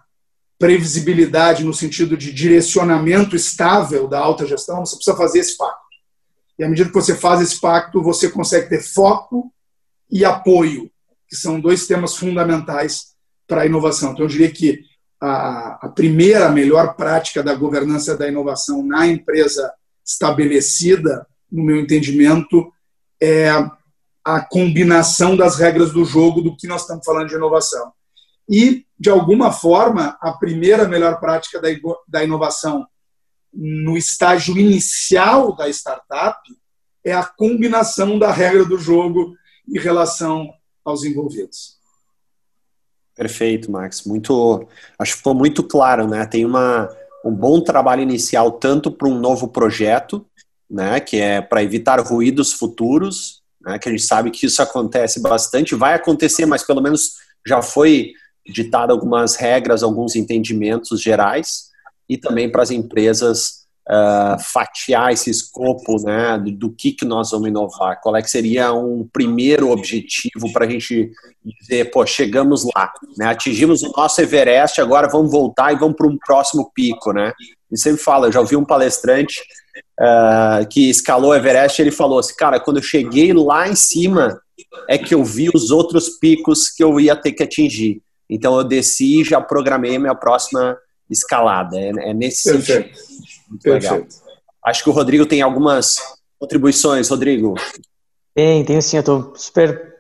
[0.58, 5.82] previsibilidade no sentido de direcionamento estável da alta gestão, você precisa fazer esse pacto.
[6.62, 9.52] E à medida que você faz esse pacto, você consegue ter foco
[10.12, 10.92] e apoio,
[11.28, 13.16] que são dois temas fundamentais
[13.48, 14.12] para a inovação.
[14.12, 14.80] Então, eu diria que
[15.20, 19.74] a, a primeira melhor prática da governança da inovação na empresa
[20.06, 22.72] estabelecida, no meu entendimento,
[23.20, 23.50] é
[24.24, 27.92] a combinação das regras do jogo do que nós estamos falando de inovação.
[28.48, 31.60] E, de alguma forma, a primeira melhor prática
[32.08, 32.86] da inovação
[33.54, 36.40] no estágio inicial da startup
[37.04, 39.36] é a combinação da regra do jogo
[39.68, 40.50] em relação
[40.86, 41.80] aos envolvidos.
[43.16, 44.04] Perfeito, Max.
[44.04, 46.26] Muito, acho que ficou muito claro, né?
[46.26, 46.90] Tem uma,
[47.26, 50.26] um bom trabalho inicial tanto para um novo projeto,
[50.70, 55.20] né, que é para evitar ruídos futuros, né, que a gente sabe que isso acontece
[55.22, 58.14] bastante, vai acontecer, mas pelo menos já foi
[58.48, 61.71] ditado algumas regras, alguns entendimentos gerais,
[62.12, 67.48] e também para as empresas uh, fatiar esse escopo né, do, que, que nós vamos
[67.48, 71.10] inovar, qual é que seria um primeiro objetivo para a gente
[71.42, 76.06] dizer, pô, chegamos lá, né, atingimos o nosso Everest, agora vamos voltar e vamos para
[76.06, 77.32] um próximo pico, né?
[77.72, 79.40] E sempre fala, eu já ouvi um palestrante
[79.98, 84.38] uh, que escalou o Everest, ele falou assim, cara, quando eu cheguei lá em cima,
[84.90, 88.02] é que eu vi os outros picos que eu ia ter que atingir.
[88.30, 90.78] Então eu desci e já programei minha próxima
[91.12, 91.78] escalada.
[91.78, 92.96] É, é nesse Perfeito.
[92.96, 93.50] sentido.
[93.50, 93.94] Muito Perfeito.
[93.94, 94.08] legal.
[94.66, 95.98] Acho que o Rodrigo tem algumas
[96.40, 97.10] contribuições.
[97.10, 97.56] Rodrigo.
[98.34, 98.98] Tem, tem sim.
[98.98, 99.92] Eu estou super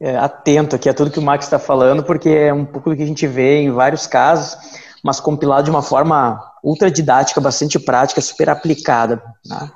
[0.00, 2.96] é, atento aqui a tudo que o Max está falando, porque é um pouco do
[2.96, 4.56] que a gente vê em vários casos,
[5.02, 9.22] mas compilado de uma forma ultra didática, bastante prática, super aplicada.
[9.46, 9.70] Né?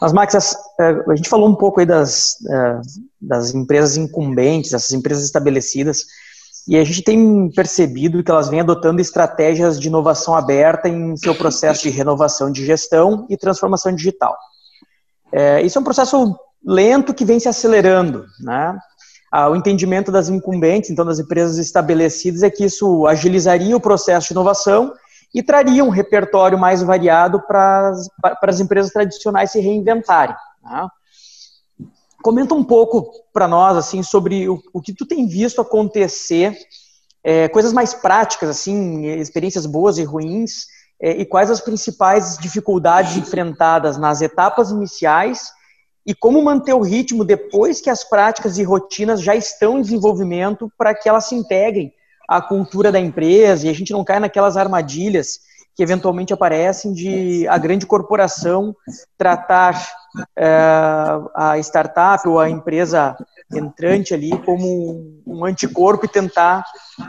[0.00, 2.80] Mas, Max, é, a gente falou um pouco aí das, é,
[3.20, 6.06] das empresas incumbentes, essas empresas estabelecidas,
[6.66, 11.34] e a gente tem percebido que elas vêm adotando estratégias de inovação aberta em seu
[11.34, 14.36] processo de renovação de gestão e transformação digital.
[15.32, 18.26] É, isso é um processo lento que vem se acelerando.
[18.40, 18.78] Né?
[19.30, 24.28] Ah, o entendimento das incumbentes, então das empresas estabelecidas, é que isso agilizaria o processo
[24.28, 24.92] de inovação
[25.34, 27.92] e traria um repertório mais variado para
[28.42, 30.34] as empresas tradicionais se reinventarem.
[30.62, 30.88] Né?
[32.22, 36.56] Comenta um pouco para nós assim sobre o, o, que tu tem visto acontecer,
[37.22, 40.66] é, coisas mais práticas, assim, experiências boas e ruins,
[41.00, 45.52] é, e quais as principais dificuldades enfrentadas nas etapas iniciais
[46.04, 50.72] e como manter o ritmo depois que as práticas e rotinas já estão em desenvolvimento
[50.76, 51.92] para que elas se integrem
[52.28, 55.40] à cultura da empresa e a gente não caia naquelas armadilhas
[55.76, 58.74] que eventualmente aparecem de a grande corporação
[59.16, 59.80] tratar
[61.34, 63.16] a startup ou a empresa
[63.52, 66.64] entrante ali como um anticorpo e tentar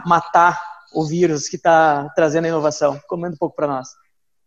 [0.06, 0.60] matar
[0.92, 3.00] o vírus que está trazendo a inovação.
[3.08, 3.88] Comenta um pouco para nós.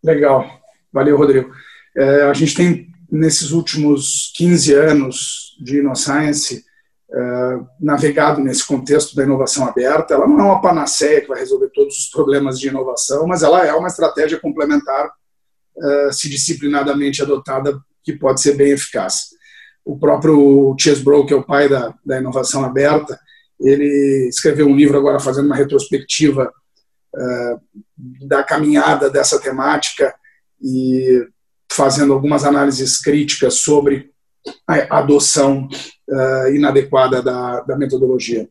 [0.02, 0.44] Legal.
[0.92, 1.50] Valeu, Rodrigo.
[1.96, 6.64] É, a gente tem, nesses últimos 15 anos de InnoScience,
[7.12, 10.14] é, navegado nesse contexto da inovação aberta.
[10.14, 13.64] Ela não é uma panaceia que vai resolver todos os problemas de inovação, mas ela
[13.64, 15.10] é uma estratégia complementar,
[15.76, 19.30] é, se disciplinadamente adotada, que pode ser bem eficaz.
[19.84, 23.18] O próprio Chesbrough, que é o pai da, da inovação aberta,
[23.60, 26.52] ele escreveu um livro agora fazendo uma retrospectiva
[27.16, 27.56] é,
[28.26, 30.14] da caminhada dessa temática
[30.60, 31.26] e
[31.70, 34.10] fazendo algumas análises críticas sobre
[34.66, 35.68] a adoção
[36.08, 38.48] uh, inadequada da, da metodologia.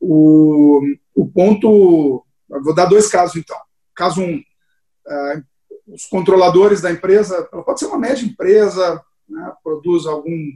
[0.00, 0.80] O,
[1.14, 2.24] o ponto.
[2.48, 3.56] Vou dar dois casos, então.
[3.94, 5.44] Caso um, uh,
[5.86, 10.52] os controladores da empresa, ela pode ser uma média empresa, né, produz algum,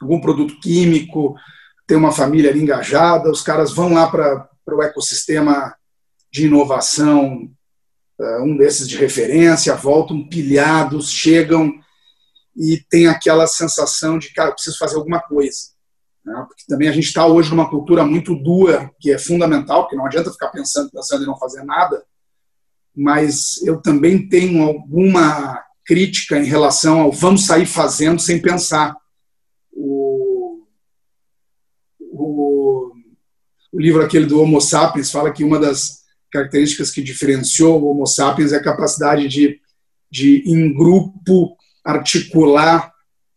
[0.00, 1.34] algum produto químico,
[1.86, 5.74] tem uma família ali engajada, os caras vão lá para o ecossistema
[6.32, 7.50] de inovação,
[8.18, 11.72] uh, um desses de referência, voltam pilhados, chegam
[12.56, 15.70] e tem aquela sensação de, cara, preciso fazer alguma coisa.
[16.24, 16.44] Né?
[16.46, 20.06] Porque também a gente está hoje numa cultura muito dura, que é fundamental, porque não
[20.06, 22.04] adianta ficar pensando, pensando e não fazer nada,
[22.96, 28.96] mas eu também tenho alguma crítica em relação ao vamos sair fazendo sem pensar.
[29.72, 30.62] O,
[31.98, 32.92] o,
[33.72, 36.00] o livro aquele do Homo sapiens fala que uma das
[36.30, 39.60] características que diferenciou o Homo sapiens é a capacidade de,
[40.10, 42.92] de em grupo, articular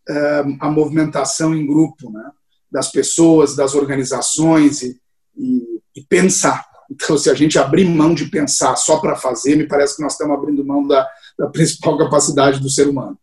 [0.10, 2.30] uh, a movimentação em grupo, né?
[2.72, 5.00] das pessoas, das organizações e,
[5.38, 6.66] e, e, pensar.
[6.94, 10.14] Então, se a gente abrir mão de pensar só para fazer, me parece que nós
[10.14, 13.18] estamos abrindo mão da, da principal capacidade do ser humano.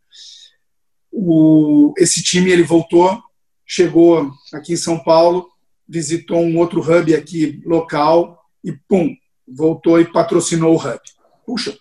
[1.12, 3.20] O, esse time ele voltou,
[3.66, 5.48] chegou aqui em São Paulo,
[5.88, 9.14] visitou um outro hub aqui local e pum,
[9.48, 11.00] voltou e patrocinou o hub.
[11.46, 11.76] Puxa,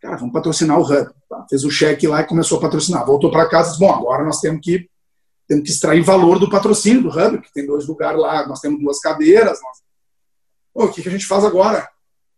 [0.00, 1.10] cara, vamos patrocinar o hub.
[1.48, 3.06] Fez o cheque lá e começou a patrocinar.
[3.06, 4.88] Voltou para casa bom, agora nós temos que
[5.50, 8.80] temos que extrair valor do patrocínio do Hub, que tem dois lugares lá, nós temos
[8.80, 9.58] duas cadeiras.
[9.60, 9.78] Nós...
[10.74, 11.88] O que, que a gente faz agora?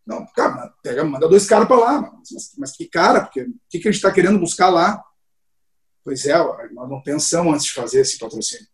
[0.06, 2.00] Não, cara, pega, manda dois caras para lá.
[2.00, 3.22] Mas, mas, que cara?
[3.22, 5.02] Porque o que, que a gente está querendo buscar lá?
[6.04, 6.36] Pois é,
[6.72, 8.66] nós não pensamos antes de fazer esse patrocínio.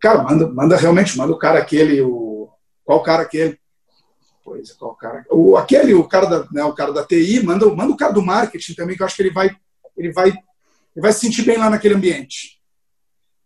[0.00, 2.50] Cara, manda, manda realmente, manda o cara aquele, o
[2.84, 3.58] qual cara aquele?
[4.44, 5.24] Pois é, qual cara?
[5.30, 8.22] O aquele, o cara da, né, o cara da TI, manda, manda o cara do
[8.22, 9.56] marketing também, que eu acho que ele vai,
[9.96, 10.40] ele vai, ele
[10.96, 12.60] vai se sentir bem lá naquele ambiente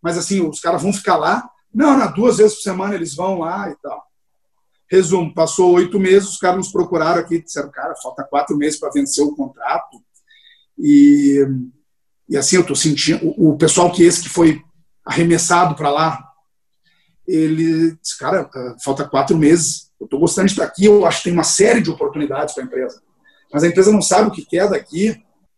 [0.05, 1.49] mas assim, os caras vão ficar lá.
[1.73, 4.04] Não, não, duas vezes por semana eles vão lá e tal.
[4.95, 8.91] Resumo, passou oito meses, os caras nos procuraram aqui, disseram, cara, falta quatro meses para
[8.91, 10.01] vencer o contrato.
[10.77, 11.45] E,
[12.29, 14.61] e assim, eu estou sentindo, o, o, pessoal que esse que foi
[15.05, 16.23] arremessado para lá,
[17.27, 21.19] ele disse, cara, ah, falta quatro meses, eu estou gostando de estar aqui, eu acho
[21.19, 23.01] que tem uma série de oportunidades para a empresa.
[23.51, 25.15] Mas a empresa não sabe o que quer daqui.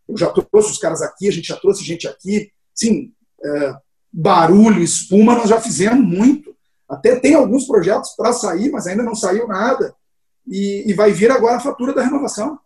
[0.08, 2.52] Eu já trouxe os caras aqui, a gente já trouxe gente aqui.
[2.73, 3.12] Sim,
[3.43, 3.76] é,
[4.12, 6.46] barulho, espuma, nós já fizemos muito.
[6.88, 9.95] Até tem alguns projetos para sair, mas ainda não saiu nada.
[10.47, 12.58] E, e, vai vir agora a fatura da renovação.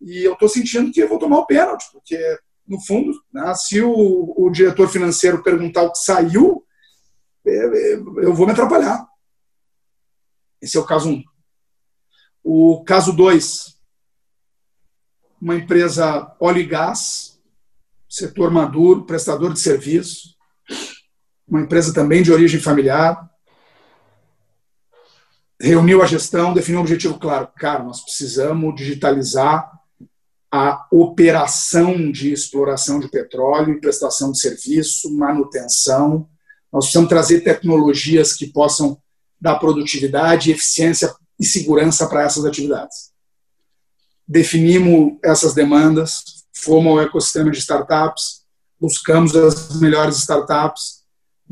[0.00, 2.18] E eu estou sentindo que eu vou tomar o pênalti, porque,
[2.66, 6.66] no fundo, né, se o, o, diretor financeiro perguntar o que saiu,
[7.46, 9.06] é, é, eu vou me atrapalhar.
[10.60, 11.12] Esse é o caso 1.
[11.12, 11.24] Um.
[12.44, 13.78] O caso 2,
[15.40, 17.40] uma empresa óleo e gás,
[18.08, 20.31] setor maduro, prestador de serviço,
[21.52, 23.30] uma empresa também de origem familiar,
[25.60, 27.46] reuniu a gestão, definiu um objetivo claro.
[27.58, 29.70] Cara, nós precisamos digitalizar
[30.50, 36.26] a operação de exploração de petróleo, prestação de serviço, manutenção.
[36.72, 38.98] Nós precisamos trazer tecnologias que possam
[39.38, 43.12] dar produtividade, eficiência e segurança para essas atividades.
[44.26, 48.42] Definimos essas demandas, fomos ao ecossistema de startups,
[48.80, 51.01] buscamos as melhores startups,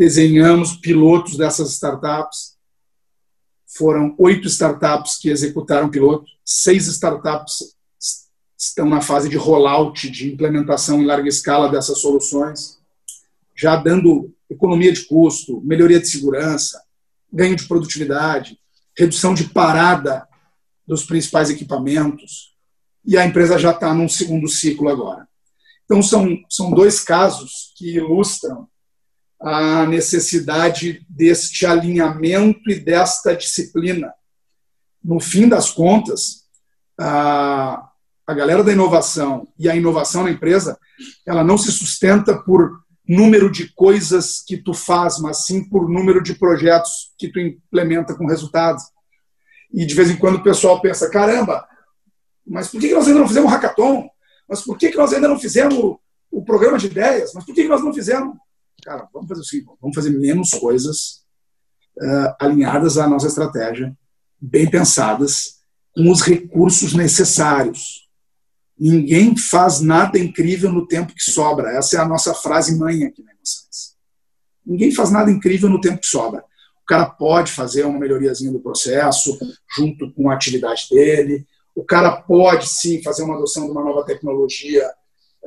[0.00, 2.56] desenhamos pilotos dessas startups.
[3.66, 7.76] Foram oito startups que executaram piloto, seis startups
[8.56, 12.78] estão na fase de rollout, de implementação em larga escala dessas soluções,
[13.54, 16.82] já dando economia de custo, melhoria de segurança,
[17.30, 18.58] ganho de produtividade,
[18.96, 20.26] redução de parada
[20.86, 22.54] dos principais equipamentos,
[23.04, 25.28] e a empresa já está num segundo ciclo agora.
[25.84, 28.66] Então, são, são dois casos que ilustram
[29.40, 34.12] a necessidade deste alinhamento e desta disciplina.
[35.02, 36.44] No fim das contas,
[36.98, 37.88] a,
[38.26, 40.78] a galera da inovação e a inovação na empresa,
[41.26, 46.22] ela não se sustenta por número de coisas que tu faz, mas sim por número
[46.22, 48.84] de projetos que tu implementa com resultados.
[49.72, 51.66] E de vez em quando o pessoal pensa, caramba,
[52.46, 54.08] mas por que nós ainda não fizemos hackathon?
[54.48, 55.96] Mas por que nós ainda não fizemos
[56.30, 57.32] o programa de ideias?
[57.34, 58.36] Mas por que nós não fizemos
[58.80, 61.22] cara, vamos fazer o seguinte, vamos fazer menos coisas
[61.98, 63.96] uh, alinhadas à nossa estratégia,
[64.40, 65.60] bem pensadas,
[65.94, 68.08] com os recursos necessários.
[68.78, 71.70] Ninguém faz nada incrível no tempo que sobra.
[71.72, 73.96] Essa é a nossa frase mãe aqui na Emoções.
[74.64, 76.42] Ninguém faz nada incrível no tempo que sobra.
[76.82, 79.38] O cara pode fazer uma melhoriazinha do processo
[79.76, 81.46] junto com a atividade dele.
[81.74, 84.88] O cara pode sim fazer uma adoção de uma nova tecnologia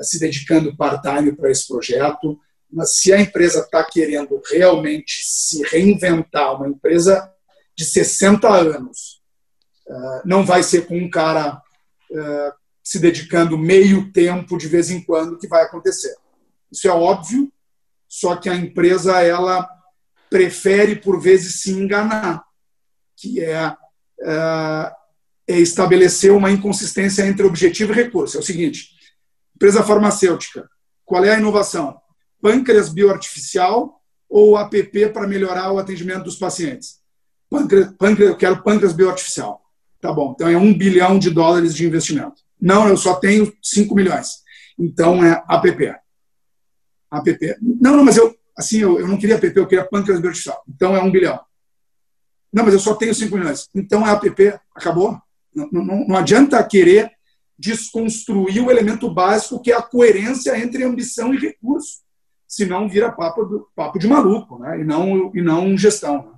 [0.01, 2.39] se dedicando part-time para esse projeto
[2.86, 7.32] se a empresa está querendo realmente se reinventar, uma empresa
[7.76, 9.21] de 60 anos,
[9.88, 11.61] eh, não vai ser com um cara
[12.11, 12.53] eh,
[12.84, 16.15] se dedicando meio tempo de vez em quando que vai acontecer.
[16.71, 17.51] Isso é óbvio,
[18.07, 19.67] só que a empresa ela
[20.30, 22.43] prefere por vezes se enganar,
[23.15, 23.76] que é,
[24.21, 24.93] é,
[25.47, 28.38] é estabelecer uma inconsistência entre objetivo e recurso.
[28.38, 28.89] É o seguinte:
[29.55, 30.67] empresa farmacêutica,
[31.05, 32.01] qual é a inovação?
[32.44, 37.00] Pâncreas bioartificial ou app para melhorar o atendimento dos pacientes?
[37.50, 39.64] Pâncreas, pâncreas, eu quero pâncreas bioartificial.
[40.02, 42.41] Tá bom, então é um bilhão de dólares de investimento.
[42.60, 44.44] Não, eu só tenho 5 milhões.
[44.78, 45.96] Então é app.
[47.14, 47.56] App.
[47.62, 50.62] Não, não, mas eu, assim, eu, eu não queria app, eu queria pâncreas vertical.
[50.68, 51.39] Então é um bilhão.
[52.52, 53.70] Não, mas eu só tenho 5 milhões.
[53.74, 55.18] Então é app, acabou.
[55.56, 57.10] Não, não, não adianta querer
[57.58, 62.04] desconstruir o elemento básico que é a coerência entre ambição e recurso.
[62.54, 64.80] Senão vira papo, do, papo de maluco, né?
[64.80, 66.18] e, não, e não gestão.
[66.18, 66.32] Né?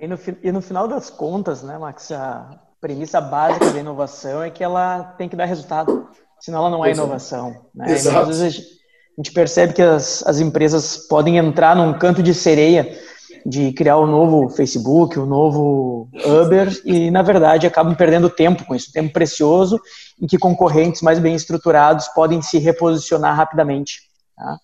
[0.00, 4.48] E no, e no final das contas, né, Max, a premissa básica da inovação é
[4.48, 6.08] que ela tem que dar resultado,
[6.40, 7.66] senão ela não é inovação.
[7.74, 7.92] Né?
[7.92, 8.30] Exato.
[8.30, 12.98] Às vezes a gente percebe que as, as empresas podem entrar num canto de sereia
[13.44, 18.30] de criar o um novo Facebook, o um novo Uber, e na verdade acabam perdendo
[18.30, 19.78] tempo com isso, tempo precioso,
[20.18, 24.07] em que concorrentes mais bem estruturados podem se reposicionar rapidamente.
[24.38, 24.58] Tá?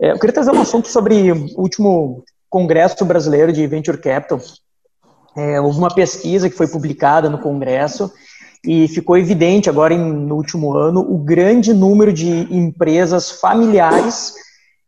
[0.00, 4.40] É, eu queria trazer um assunto sobre o último Congresso Brasileiro de Venture Capital.
[5.36, 8.12] É, houve uma pesquisa que foi publicada no Congresso
[8.64, 14.34] e ficou evidente agora em, no último ano o grande número de empresas familiares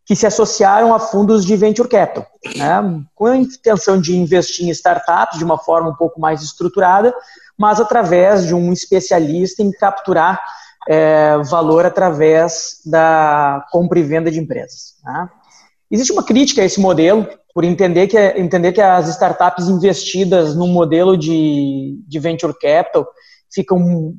[0.05, 4.71] que se associaram a fundos de venture capital, né, com a intenção de investir em
[4.71, 7.13] startups de uma forma um pouco mais estruturada,
[7.55, 10.41] mas através de um especialista em capturar
[10.89, 14.95] é, valor através da compra e venda de empresas.
[15.03, 15.29] Né.
[15.91, 20.67] Existe uma crítica a esse modelo, por entender que, entender que as startups investidas no
[20.67, 23.07] modelo de, de venture capital
[23.53, 24.15] ficam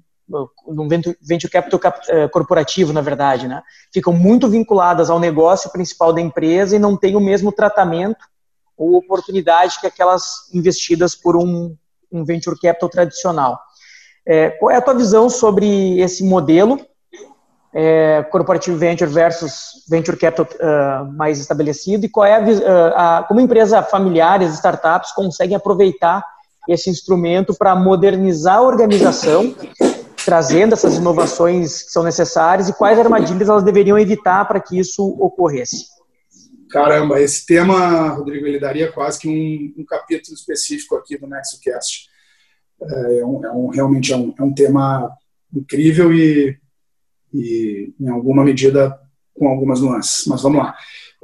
[0.69, 3.63] num venture capital eh, corporativo, na verdade, né?
[3.93, 8.25] Ficam muito vinculadas ao negócio principal da empresa e não têm o mesmo tratamento
[8.77, 11.75] ou oportunidade que aquelas investidas por um,
[12.13, 13.59] um venture capital tradicional.
[14.27, 16.81] É, qual é a tua visão sobre esse modelo
[17.73, 23.41] é, corporativo venture versus venture capital uh, mais estabelecido e qual é a, a como
[23.41, 26.25] empresa familiares, startups conseguem aproveitar
[26.69, 29.55] esse instrumento para modernizar a organização
[30.25, 35.03] trazendo essas inovações que são necessárias e quais armadilhas elas deveriam evitar para que isso
[35.19, 35.87] ocorresse?
[36.71, 42.10] Caramba, esse tema, Rodrigo, ele daria quase que um, um capítulo específico aqui do NexoCast.
[42.83, 45.11] É, é, um, é um, realmente é um, é um tema
[45.55, 46.59] incrível e,
[47.33, 48.99] e, em alguma medida,
[49.35, 50.27] com algumas nuances.
[50.27, 50.75] Mas vamos lá.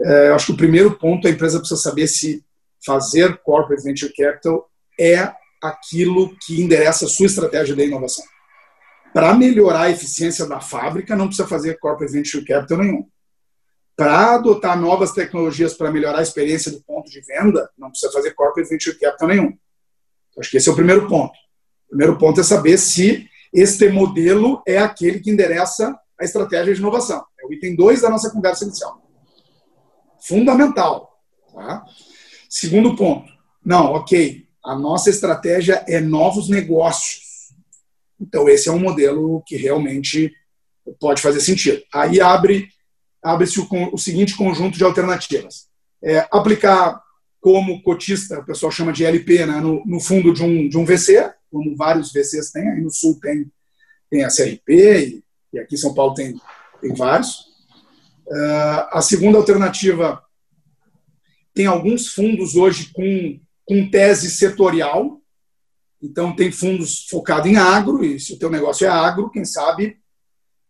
[0.00, 2.44] É, eu acho que o primeiro ponto, a empresa precisa saber se
[2.84, 5.32] fazer corporate venture capital é
[5.62, 8.24] aquilo que endereça a sua estratégia de inovação
[9.16, 13.08] para melhorar a eficiência da fábrica, não precisa fazer corporate venture capital nenhum.
[13.96, 18.34] Para adotar novas tecnologias para melhorar a experiência do ponto de venda, não precisa fazer
[18.34, 19.56] corporate venture capital nenhum.
[20.38, 21.32] Acho que esse é o primeiro ponto.
[21.88, 27.24] Primeiro ponto é saber se este modelo é aquele que endereça a estratégia de inovação.
[27.40, 29.02] É o item 2 da nossa conversa inicial.
[30.20, 31.20] Fundamental.
[31.52, 31.84] Tá?
[32.48, 33.30] Segundo ponto.
[33.64, 34.46] Não, ok.
[34.64, 37.52] A nossa estratégia é novos negócios.
[38.20, 40.32] Então, esse é um modelo que realmente
[40.98, 41.82] pode fazer sentido.
[41.92, 42.68] Aí abre
[43.26, 45.66] abre-se o, o, seguinte conjunto de alternativas.
[46.02, 47.00] É, aplicar
[47.40, 50.84] como cotista, o pessoal chama de LP, né, no, no, fundo de um, de um
[50.84, 53.50] VC, como vários VCs têm, aí no Sul tem,
[54.10, 56.34] tem a CRP, e, e aqui em São Paulo tem,
[56.80, 57.46] tem vários.
[58.26, 60.22] Uh, a segunda alternativa,
[61.54, 65.20] tem alguns fundos hoje com, com tese setorial,
[66.02, 69.98] então, tem fundos focados em agro, e se o teu negócio é agro, quem sabe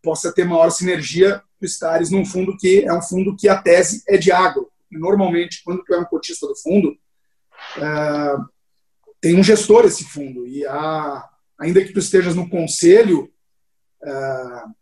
[0.03, 4.03] possa ter maior sinergia tu estares num fundo que é um fundo que a tese
[4.07, 4.71] é de agro.
[4.91, 8.49] Normalmente, quando tu é um cotista do fundo, uh,
[9.27, 10.47] tem um gestor esse fundo.
[10.47, 13.29] E a, ainda que tu estejas no conselho,
[14.05, 14.73] uh,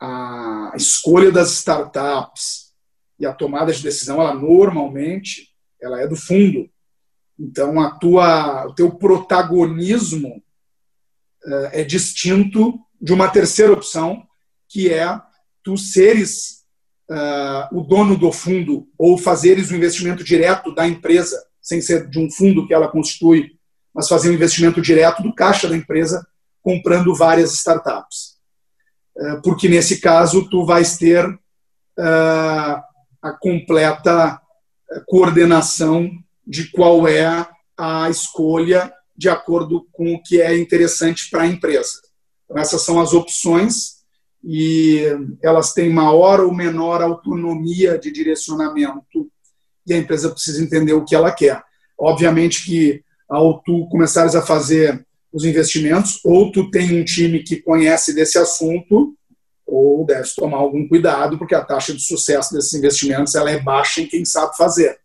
[0.00, 2.74] a escolha das startups
[3.20, 6.68] e a tomada de decisão, ela normalmente ela é do fundo.
[7.38, 10.42] Então, a tua, o teu protagonismo
[11.44, 14.26] uh, é distinto de uma terceira opção,
[14.68, 15.20] que é
[15.62, 16.64] tu seres
[17.08, 22.18] uh, o dono do fundo ou fazeres o investimento direto da empresa, sem ser de
[22.18, 23.56] um fundo que ela constitui,
[23.98, 26.24] mas fazer um investimento direto do caixa da empresa,
[26.62, 28.38] comprando várias startups.
[29.16, 31.26] Uh, porque nesse caso tu vais ter
[31.96, 34.40] a completa
[35.08, 36.08] coordenação
[36.46, 37.44] de qual é
[37.76, 41.90] a escolha de acordo com o que é interessante para a empresa.
[42.44, 43.96] Então, essas são as opções
[44.44, 45.02] e
[45.42, 49.28] elas têm maior ou menor autonomia de direcionamento
[49.84, 51.60] e a empresa precisa entender o que ela quer.
[51.98, 57.56] Obviamente que ao tu começares a fazer os investimentos, ou tu tem um time que
[57.56, 59.14] conhece desse assunto,
[59.66, 64.00] ou deve tomar algum cuidado, porque a taxa de sucesso desses investimentos ela é baixa
[64.00, 64.98] em quem sabe fazer.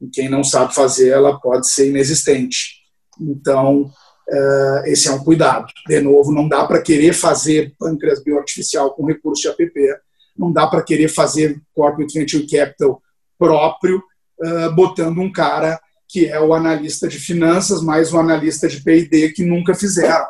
[0.00, 2.82] E quem não sabe fazer, ela pode ser inexistente.
[3.18, 3.90] Então,
[4.26, 5.66] Uh, esse é um cuidado.
[5.86, 9.98] De novo, não dá para querer fazer pâncreas bioartificial com recurso de APP,
[10.36, 13.02] não dá para querer fazer corporate venture capital
[13.38, 14.02] próprio,
[14.40, 15.78] uh, botando um cara
[16.14, 20.28] que é o analista de finanças mais o analista de P&D que nunca fizeram.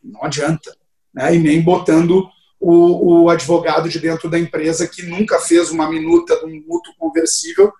[0.00, 0.72] Não adianta.
[1.12, 1.34] Né?
[1.34, 2.28] E nem botando
[2.60, 6.94] o, o, advogado de dentro da empresa que nunca fez uma minuta de um mútuo
[6.96, 7.72] conversível,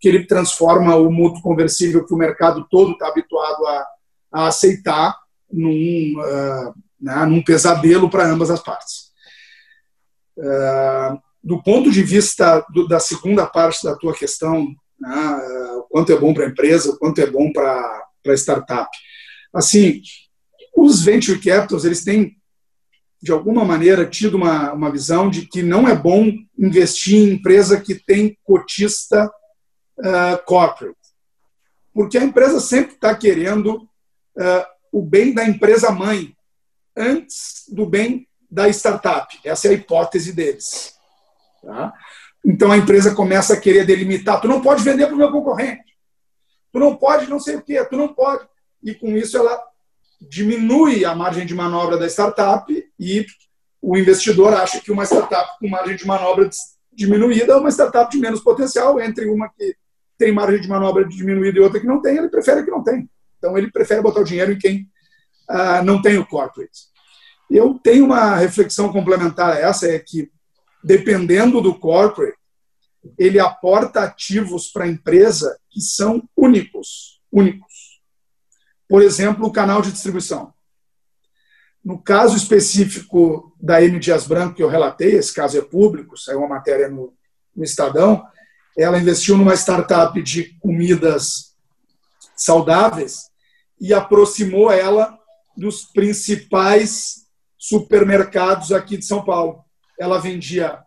[0.00, 3.86] que ele transforma o mútuo conversível que o mercado todo está habituado a,
[4.32, 5.14] a, aceitar
[5.52, 9.12] num, uh, né, num pesadelo para ambas as partes.
[10.38, 15.16] Uh, do ponto de vista do, da segunda parte da tua questão, né,
[15.76, 18.90] o quanto é bom para a empresa, o quanto é bom para a startup.
[19.52, 20.00] Assim,
[20.76, 22.36] os venture capitals, eles têm
[23.24, 27.80] de alguma maneira, tido uma, uma visão de que não é bom investir em empresa
[27.80, 29.32] que tem cotista
[29.98, 30.98] uh, corporate.
[31.94, 36.36] Porque a empresa sempre está querendo uh, o bem da empresa mãe
[36.94, 39.40] antes do bem da startup.
[39.42, 40.94] Essa é a hipótese deles.
[41.62, 41.94] Tá?
[42.44, 44.40] Então a empresa começa a querer delimitar.
[44.40, 45.94] Tu não pode vender para o meu concorrente.
[46.72, 47.82] Tu não pode não sei o quê.
[47.84, 48.46] Tu não pode.
[48.82, 49.62] E com isso ela
[50.20, 53.26] diminui a margem de manobra da startup e
[53.80, 56.48] o investidor acha que uma startup com margem de manobra
[56.92, 59.76] diminuída é uma startup de menos potencial, entre uma que
[60.16, 63.08] tem margem de manobra diminuída e outra que não tem, ele prefere que não tem.
[63.38, 64.88] Então, ele prefere botar o dinheiro em quem
[65.50, 66.94] uh, não tem o corporate.
[67.50, 70.30] Eu tenho uma reflexão complementar a essa, é que,
[70.84, 72.36] dependendo do corporate,
[73.18, 77.22] ele aporta ativos para a empresa que são únicos.
[77.32, 78.00] Únicos.
[78.86, 80.52] Por exemplo, o canal de distribuição.
[81.82, 83.98] No caso específico da M.
[83.98, 87.14] Dias Branco, que eu relatei, esse caso é público, saiu uma matéria no,
[87.56, 88.26] no Estadão,
[88.76, 91.54] ela investiu numa startup de comidas
[92.36, 93.30] saudáveis
[93.80, 95.18] e aproximou ela
[95.56, 97.26] dos principais
[97.56, 99.63] supermercados aqui de São Paulo.
[99.98, 100.80] Ela vendia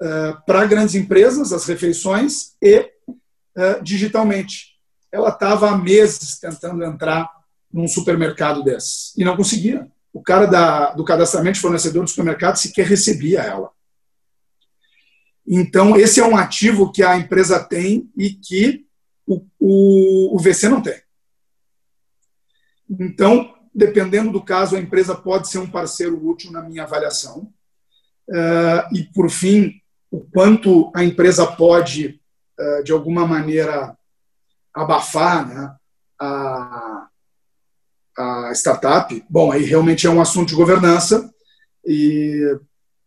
[0.00, 4.74] uh, para grandes empresas as refeições e uh, digitalmente
[5.14, 7.30] ela estava há meses tentando entrar
[7.72, 9.88] num supermercado desses e não conseguia.
[10.12, 13.70] O cara da, do cadastramento de fornecedor do supermercado sequer recebia ela.
[15.46, 18.84] Então, esse é um ativo que a empresa tem e que
[19.24, 21.00] o, o, o VC não tem.
[22.90, 27.52] Então, dependendo do caso, a empresa pode ser um parceiro útil na minha avaliação.
[28.28, 32.20] Uh, e, por fim, o quanto a empresa pode,
[32.58, 33.96] uh, de alguma maneira,
[34.72, 35.76] abafar né,
[36.20, 37.06] a,
[38.16, 41.30] a startup, bom, aí realmente é um assunto de governança
[41.86, 42.58] e,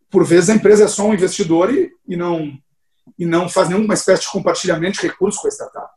[0.10, 2.52] por vezes, a empresa é só um investidor e, e, não,
[3.18, 5.92] e não faz nenhuma espécie de compartilhamento de recursos com a startup.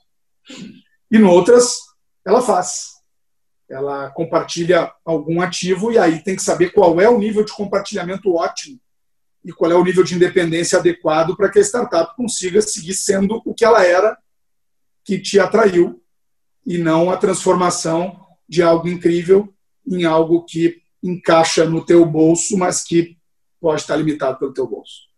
[1.10, 1.76] E, em outras,
[2.26, 2.98] ela faz.
[3.68, 8.34] Ela compartilha algum ativo e aí tem que saber qual é o nível de compartilhamento
[8.34, 8.80] ótimo
[9.44, 13.40] e qual é o nível de independência adequado para que a startup consiga seguir sendo
[13.44, 14.18] o que ela era
[15.04, 16.02] que te atraiu
[16.66, 19.52] e não a transformação de algo incrível
[19.86, 23.16] em algo que encaixa no teu bolso, mas que
[23.60, 25.10] pode estar limitado pelo teu bolso.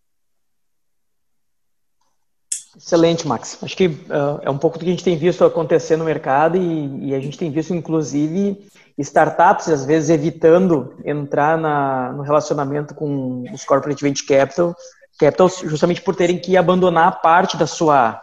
[2.77, 3.59] Excelente, Max.
[3.62, 6.57] Acho que uh, é um pouco do que a gente tem visto acontecer no mercado
[6.57, 8.66] e, e a gente tem visto, inclusive,
[8.99, 14.74] startups, às vezes, evitando entrar na, no relacionamento com os corporate venture capital,
[15.18, 18.20] capitals, justamente por terem que abandonar parte da sua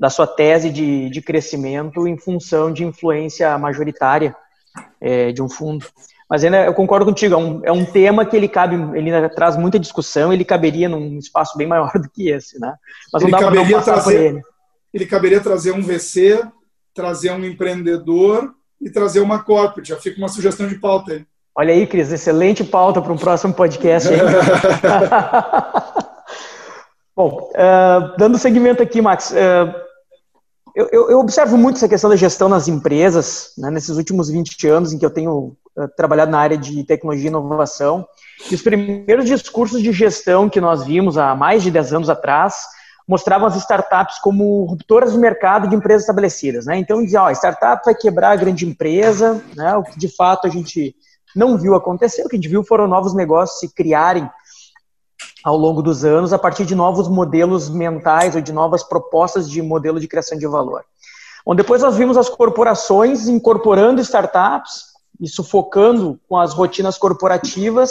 [0.00, 4.36] da sua tese de, de crescimento em função de influência majoritária
[5.00, 5.84] é, de um fundo.
[6.30, 9.56] Mas ainda eu concordo contigo, é um, é um tema que ele cabe, ele traz
[9.56, 12.74] muita discussão, ele caberia num espaço bem maior do que esse, né?
[13.12, 14.42] Mas não ele dá para não passar trazer, por ele.
[14.92, 16.46] Ele caberia trazer um VC,
[16.94, 19.88] trazer um empreendedor e trazer uma corporate.
[19.88, 21.26] Já fica uma sugestão de pauta aí.
[21.54, 24.08] Olha aí, Cris, excelente pauta para um próximo podcast.
[27.16, 29.74] Bom, uh, dando seguimento aqui, Max, uh,
[30.76, 34.68] eu, eu, eu, observo muito essa questão da gestão nas empresas, né, nesses últimos 20
[34.68, 38.06] anos em que eu tenho uh, trabalhado na área de tecnologia e inovação.
[38.48, 42.54] E os primeiros discursos de gestão que nós vimos há mais de 10 anos atrás
[43.08, 46.66] mostravam as startups como ruptoras de mercado de empresas estabelecidas.
[46.66, 46.76] Né?
[46.76, 49.74] Então, dizia, ó, a startup vai quebrar a grande empresa, né?
[49.76, 50.94] o que de fato a gente
[51.34, 54.30] não viu acontecer, o que a gente viu foram novos negócios se criarem
[55.42, 59.62] ao longo dos anos a partir de novos modelos mentais ou de novas propostas de
[59.62, 60.84] modelo de criação de valor.
[61.46, 64.88] Bom, depois nós vimos as corporações incorporando startups
[65.18, 67.90] e sufocando com as rotinas corporativas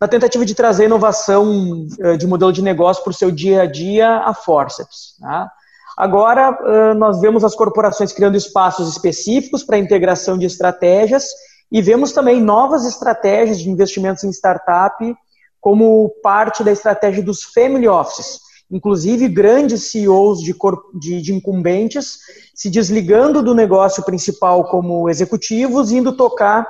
[0.00, 3.66] na tentativa de trazer inovação eh, de modelo de negócio para o seu dia a
[3.66, 5.16] dia a forceps.
[5.20, 5.50] Tá?
[5.96, 11.26] Agora, eh, nós vemos as corporações criando espaços específicos para integração de estratégias
[11.72, 15.16] E vemos também novas estratégias de investimentos em startup
[15.60, 18.40] como parte da estratégia dos family offices.
[18.70, 20.54] Inclusive, grandes CEOs de,
[20.94, 22.18] de, de incumbentes
[22.54, 26.66] se desligando do negócio principal como executivos, indo tocar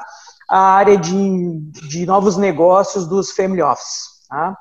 [0.51, 4.27] a área de, de novos negócios dos family offices.
[4.29, 4.59] Tá?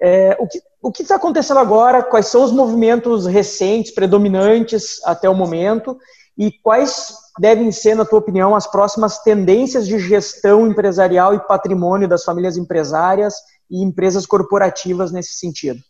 [0.00, 0.38] É,
[0.80, 2.02] o que está acontecendo agora?
[2.02, 5.98] Quais são os movimentos recentes, predominantes até o momento?
[6.36, 12.08] E quais devem ser, na tua opinião, as próximas tendências de gestão empresarial e patrimônio
[12.08, 13.34] das famílias empresárias
[13.68, 15.80] e empresas corporativas nesse sentido?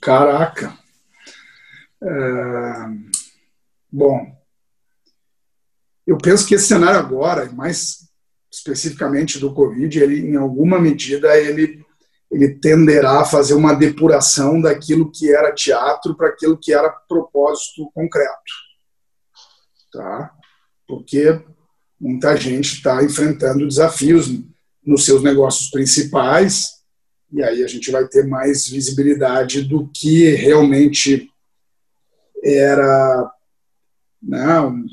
[0.00, 0.72] Caraca!
[2.02, 3.14] É...
[3.90, 4.34] Bom,
[6.06, 8.08] eu penso que esse cenário agora, mais
[8.54, 11.84] especificamente do Covid, ele, em alguma medida, ele,
[12.30, 17.90] ele tenderá a fazer uma depuração daquilo que era teatro para aquilo que era propósito
[17.92, 18.52] concreto.
[19.92, 20.30] Tá?
[20.86, 21.42] Porque
[22.00, 24.28] muita gente está enfrentando desafios
[24.84, 26.74] nos seus negócios principais,
[27.32, 31.28] e aí a gente vai ter mais visibilidade do que realmente
[32.44, 33.32] era
[34.22, 34.84] não,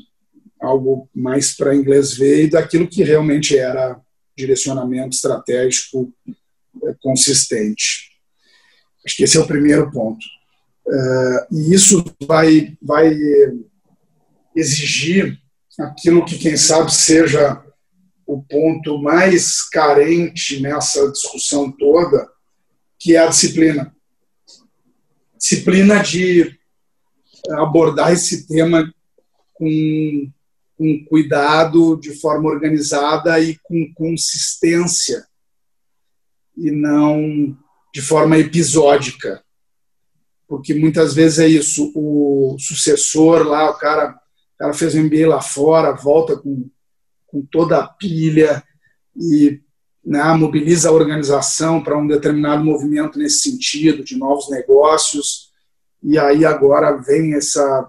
[0.62, 4.00] algo mais para inglês ver e daquilo que realmente era
[4.36, 6.12] direcionamento estratégico
[6.84, 8.12] é, consistente.
[9.04, 10.24] Acho que esse é o primeiro ponto.
[10.88, 13.12] É, e isso vai, vai
[14.54, 15.38] exigir
[15.78, 17.62] aquilo que, quem sabe, seja
[18.26, 22.28] o ponto mais carente nessa discussão toda,
[22.98, 23.94] que é a disciplina.
[25.36, 26.56] Disciplina de
[27.50, 28.92] abordar esse tema
[29.54, 30.32] com,
[30.82, 35.24] com cuidado, de forma organizada e com consistência,
[36.56, 37.56] e não
[37.94, 39.42] de forma episódica.
[40.48, 44.10] Porque muitas vezes é isso, o sucessor lá, o cara,
[44.54, 46.68] o cara fez um MBA lá fora, volta com
[47.32, 48.62] com toda a pilha
[49.16, 49.58] e
[50.04, 55.50] né, mobiliza a organização para um determinado movimento nesse sentido, de novos negócios,
[56.02, 57.88] e aí agora vem essa,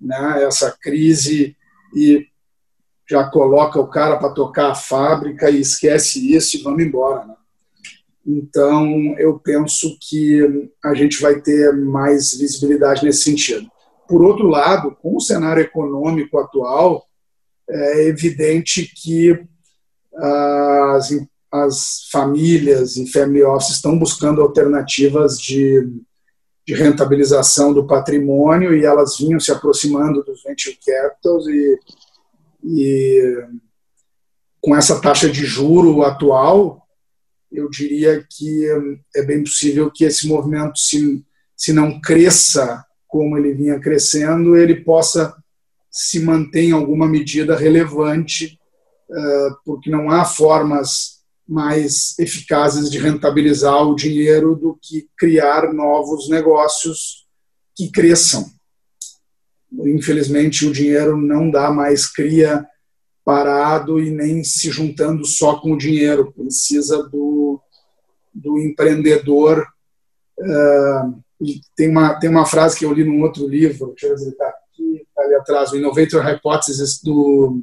[0.00, 1.56] né, essa crise
[1.94, 2.26] e
[3.08, 7.26] já coloca o cara para tocar a fábrica e esquece isso e vamos embora.
[7.26, 7.34] Né?
[8.26, 8.86] Então,
[9.18, 13.68] eu penso que a gente vai ter mais visibilidade nesse sentido.
[14.08, 17.04] Por outro lado, com o cenário econômico atual,
[17.68, 19.38] é evidente que
[20.14, 21.10] as,
[21.50, 25.88] as famílias e family offices estão buscando alternativas de,
[26.66, 31.78] de rentabilização do patrimônio e elas vinham se aproximando dos venture capitals e,
[32.64, 33.46] e
[34.60, 36.86] com essa taxa de juro atual,
[37.50, 38.66] eu diria que
[39.14, 41.24] é bem possível que esse movimento, se,
[41.56, 45.36] se não cresça como ele vinha crescendo, ele possa
[45.90, 48.58] se mantém alguma medida relevante,
[49.10, 56.28] eh, porque não há formas mais eficazes de rentabilizar o dinheiro do que criar novos
[56.28, 57.26] negócios
[57.74, 58.50] que cresçam.
[59.72, 62.66] Infelizmente, o dinheiro não dá mais cria
[63.24, 66.32] parado e nem se juntando só com o dinheiro.
[66.32, 67.60] Precisa do,
[68.32, 69.66] do empreendedor.
[70.38, 74.52] Uh, tem, uma, tem uma frase que eu li num outro livro, deixa eu visitar
[75.18, 77.62] ali atrás, o Innovator Hypothesis do,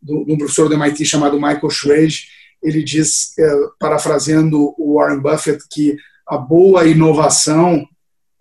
[0.00, 2.26] do, do professor do MIT chamado Michael Schrage,
[2.64, 3.44] ele diz, é,
[3.78, 5.96] parafraseando o Warren Buffett, que
[6.26, 7.86] a boa inovação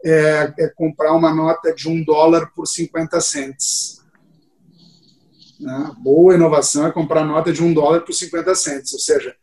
[0.04, 4.02] é, é, comprar uma nota de um dólar por 50 cents.
[5.60, 5.92] Né?
[6.02, 9.36] Boa inovação é comprar nota de um dólar por 50 cents, ou seja,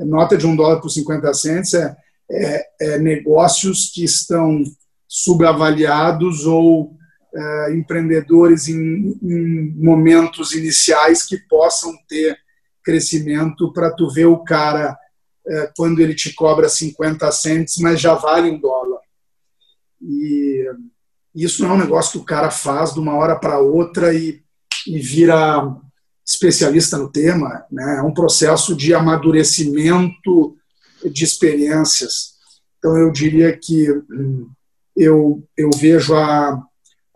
[0.00, 1.96] nota de um dólar por 50 cents é,
[2.30, 4.62] é, é negócios que estão
[5.06, 6.84] subavaliados ou
[7.34, 12.38] uh, empreendedores em, em, momentos iniciais que possam ter
[12.82, 14.96] crescimento para tu ver o cara
[15.46, 19.00] uh, quando ele te cobra 50 centes, mas já vale um dólar.
[20.00, 20.66] E
[21.34, 24.42] isso não é um negócio que o cara faz de uma hora para outra e,
[24.86, 25.64] e vira
[26.24, 27.96] especialista no tema, né?
[27.98, 30.56] é um processo de amadurecimento
[31.04, 32.32] de experiências.
[32.78, 34.48] Então, eu diria que hum,
[34.96, 36.62] eu, eu vejo a,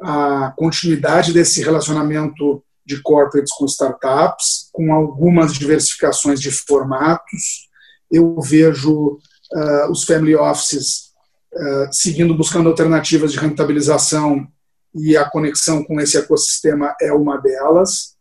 [0.01, 7.69] a continuidade desse relacionamento de corporates com startups, com algumas diversificações de formatos.
[8.11, 9.19] Eu vejo
[9.53, 11.11] uh, os family offices
[11.53, 14.47] uh, seguindo, buscando alternativas de rentabilização
[14.95, 18.15] e a conexão com esse ecossistema é uma delas.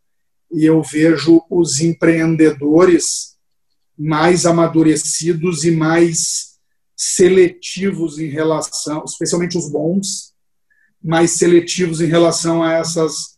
[0.52, 3.36] E eu vejo os empreendedores
[3.96, 6.56] mais amadurecidos e mais
[6.96, 10.34] seletivos em relação, especialmente os bons,
[11.02, 13.35] mais seletivos em relação a essas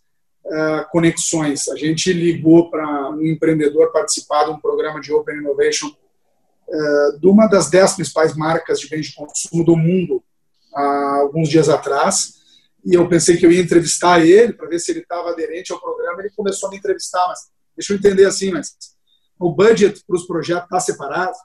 [0.49, 1.69] uh, conexões.
[1.69, 7.27] A gente ligou para um empreendedor participar de um programa de Open Innovation uh, de
[7.27, 10.23] uma das dez principais marcas de bens de consumo do mundo
[10.75, 12.35] há alguns dias atrás.
[12.85, 15.81] E eu pensei que eu ia entrevistar ele para ver se ele estava aderente ao
[15.81, 16.21] programa.
[16.21, 17.41] Ele começou a me entrevistar, mas
[17.77, 18.75] deixa eu entender assim, mas
[19.39, 21.37] o budget para os projetos está separado?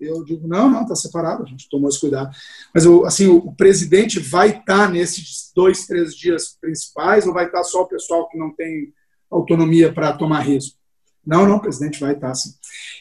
[0.00, 2.34] Eu digo, não, não, está separado, a gente tomou esse cuidado.
[2.74, 7.46] Mas assim, o, o presidente vai estar tá nesses dois, três dias principais ou vai
[7.46, 8.92] estar tá só o pessoal que não tem
[9.30, 10.76] autonomia para tomar risco?
[11.24, 12.50] Não, não, o presidente vai estar tá, sim.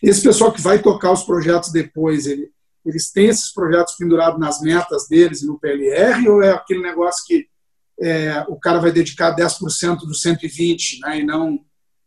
[0.03, 2.51] Esse pessoal que vai tocar os projetos depois, ele,
[2.85, 7.25] eles têm esses projetos pendurados nas metas deles e no PLR ou é aquele negócio
[7.25, 7.47] que
[8.01, 11.59] é, o cara vai dedicar 10% dos 120, né, e não,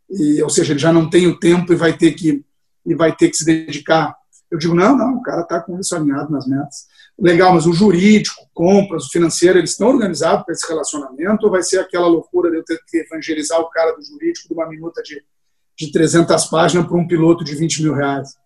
[0.09, 2.45] e, ou seja, ele já não tem o tempo e vai ter que
[2.85, 4.17] e vai ter que se dedicar
[4.53, 6.87] eu digo, não, não, o cara está com isso alinhado nas metas.
[7.19, 11.63] Legal, mas o jurídico, compras, o financeiro, eles estão organizados para esse relacionamento ou vai
[11.63, 15.03] ser aquela loucura de eu ter que evangelizar o cara do jurídico de uma minuta
[15.03, 15.25] de,
[15.75, 18.37] de 300 páginas para um piloto de 20 mil reais?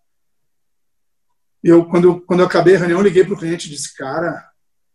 [1.60, 4.48] Eu, quando, eu, quando eu acabei a reunião, liguei para o cliente e disse, cara,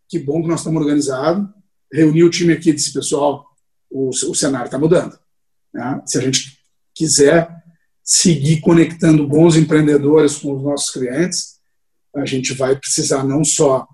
[0.08, 1.46] que bom que nós estamos organizados.
[1.92, 3.44] Reuni o time aqui e disse, pessoal,
[3.90, 5.18] o, o cenário está mudando.
[5.74, 6.02] Né?
[6.06, 6.58] Se a gente
[6.94, 7.61] quiser
[8.14, 11.58] seguir conectando bons empreendedores com os nossos clientes,
[12.14, 13.88] a gente vai precisar não só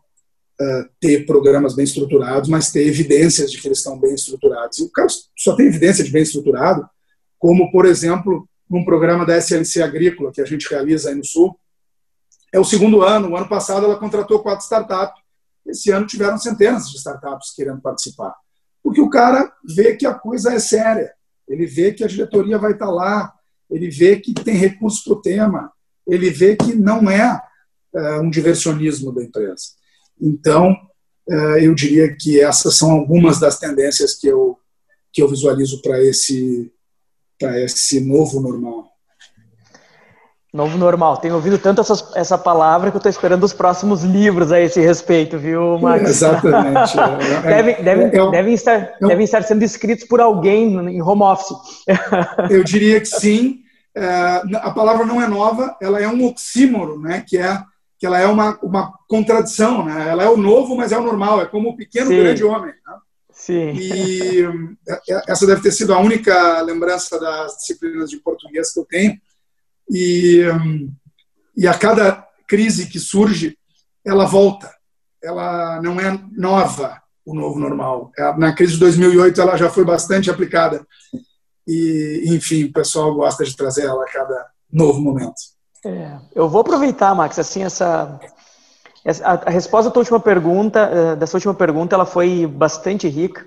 [0.61, 4.81] uh, ter programas bem estruturados, mas ter evidências de que eles estão bem estruturados.
[4.81, 5.07] E o cara
[5.37, 6.85] só tem evidência de bem estruturado,
[7.39, 11.57] como, por exemplo, num programa da SLC Agrícola, que a gente realiza aí no Sul.
[12.53, 15.23] É o segundo ano, o ano passado ela contratou quatro startups.
[15.64, 18.35] Esse ano tiveram centenas de startups querendo participar.
[18.83, 21.12] Porque o cara vê que a coisa é séria,
[21.47, 23.38] ele vê que a diretoria vai estar lá,
[23.71, 25.73] ele vê que tem recursos para o tema,
[26.07, 27.41] ele vê que não é,
[27.95, 29.62] é um diversionismo da empresa.
[30.21, 30.75] Então,
[31.29, 34.59] é, eu diria que essas são algumas das tendências que eu,
[35.12, 36.73] que eu visualizo para esse,
[37.57, 38.91] esse novo normal.
[40.59, 41.18] Novo normal.
[41.18, 44.80] Tenho ouvido tanto essa, essa palavra que eu estou esperando os próximos livros a esse
[44.80, 46.02] respeito, viu, Max?
[46.09, 46.98] É, exatamente.
[46.98, 51.56] É, devem, devem, é, devem, estar, devem estar sendo escritos por alguém em home office.
[52.50, 53.61] Eu diria que sim.
[54.61, 57.22] a palavra não é nova, ela é um oxímoro, né?
[57.24, 57.62] que, é,
[57.96, 59.84] que ela é uma, uma contradição.
[59.84, 60.09] Né?
[60.09, 61.40] Ela é o novo, mas é o normal.
[61.40, 62.18] É como o pequeno sim.
[62.18, 62.72] grande homem.
[62.72, 62.94] Né?
[63.30, 63.74] Sim.
[63.74, 64.44] E
[65.28, 69.16] essa deve ter sido a única lembrança das disciplinas de português que eu tenho
[69.91, 70.43] e,
[71.57, 73.57] e a cada crise que surge,
[74.05, 74.72] ela volta.
[75.22, 78.11] Ela não é nova, o novo normal.
[78.16, 80.86] É, na crise de 2008, ela já foi bastante aplicada.
[81.66, 85.34] E, enfim, o pessoal gosta de trazer ela a cada novo momento.
[85.84, 88.18] É, eu vou aproveitar, Max, assim, essa,
[89.22, 93.47] a, resposta da tua última pergunta, eh, dessa última pergunta, ela foi bastante rica.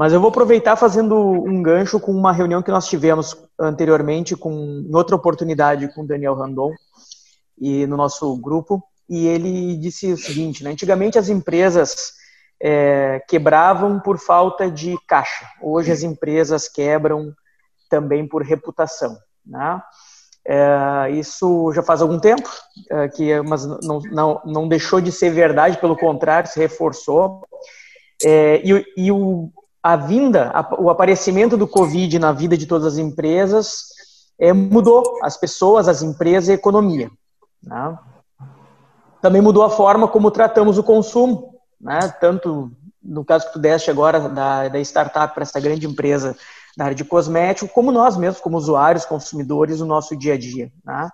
[0.00, 4.50] Mas eu vou aproveitar fazendo um gancho com uma reunião que nós tivemos anteriormente, com,
[4.88, 6.72] em outra oportunidade, com o Daniel Randon,
[7.60, 12.14] e no nosso grupo, e ele disse o seguinte, né, antigamente as empresas
[12.62, 17.34] é, quebravam por falta de caixa, hoje as empresas quebram
[17.90, 19.18] também por reputação.
[19.44, 19.82] Né?
[20.46, 22.48] É, isso já faz algum tempo,
[22.90, 27.46] é, que, mas não, não, não deixou de ser verdade, pelo contrário, se reforçou.
[28.24, 29.50] É, e, e o,
[29.82, 33.88] a vinda, a, o aparecimento do Covid na vida de todas as empresas
[34.38, 37.10] é, mudou as pessoas, as empresas e a economia.
[37.62, 37.98] Né?
[39.20, 41.98] Também mudou a forma como tratamos o consumo, né?
[42.20, 42.70] tanto
[43.02, 46.36] no caso que tu deste agora da, da startup para essa grande empresa
[46.76, 50.70] da área de cosmético, como nós mesmos, como usuários, consumidores, no nosso dia a dia.
[50.84, 51.08] Né?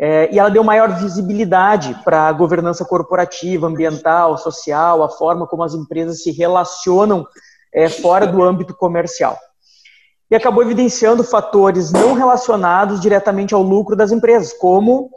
[0.00, 5.62] É, e ela deu maior visibilidade para a governança corporativa, ambiental, social, a forma como
[5.62, 7.26] as empresas se relacionam
[7.72, 9.38] é, fora do âmbito comercial.
[10.30, 15.10] E acabou evidenciando fatores não relacionados diretamente ao lucro das empresas, como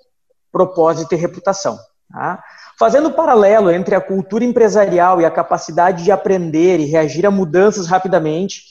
[0.51, 1.77] propósito e reputação.
[2.11, 2.41] Tá?
[2.77, 7.87] Fazendo paralelo entre a cultura empresarial e a capacidade de aprender e reagir a mudanças
[7.87, 8.63] rapidamente,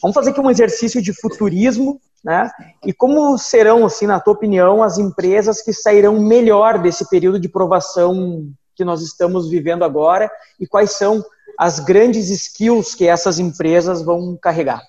[0.00, 2.50] vamos fazer aqui um exercício de futurismo, né?
[2.84, 7.48] E como serão, assim, na tua opinião, as empresas que sairão melhor desse período de
[7.48, 10.30] provação que nós estamos vivendo agora
[10.60, 11.24] e quais são
[11.58, 14.82] as grandes skills que essas empresas vão carregar?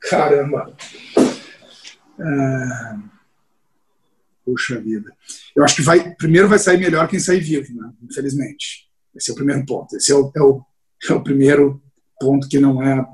[0.00, 0.76] Caramba!
[2.18, 2.98] Ah,
[4.44, 5.12] puxa vida.
[5.54, 7.92] Eu acho que vai, primeiro vai sair melhor quem sair vivo, né?
[8.02, 8.86] infelizmente.
[9.14, 9.96] Esse é o primeiro ponto.
[9.96, 10.62] Esse é o, é o,
[11.08, 11.82] é o primeiro
[12.20, 13.04] ponto que não é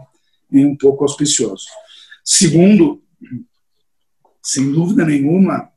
[0.51, 1.65] nem um pouco auspicioso.
[2.25, 3.03] Segundo,
[4.43, 5.71] sem dúvida nenhuma,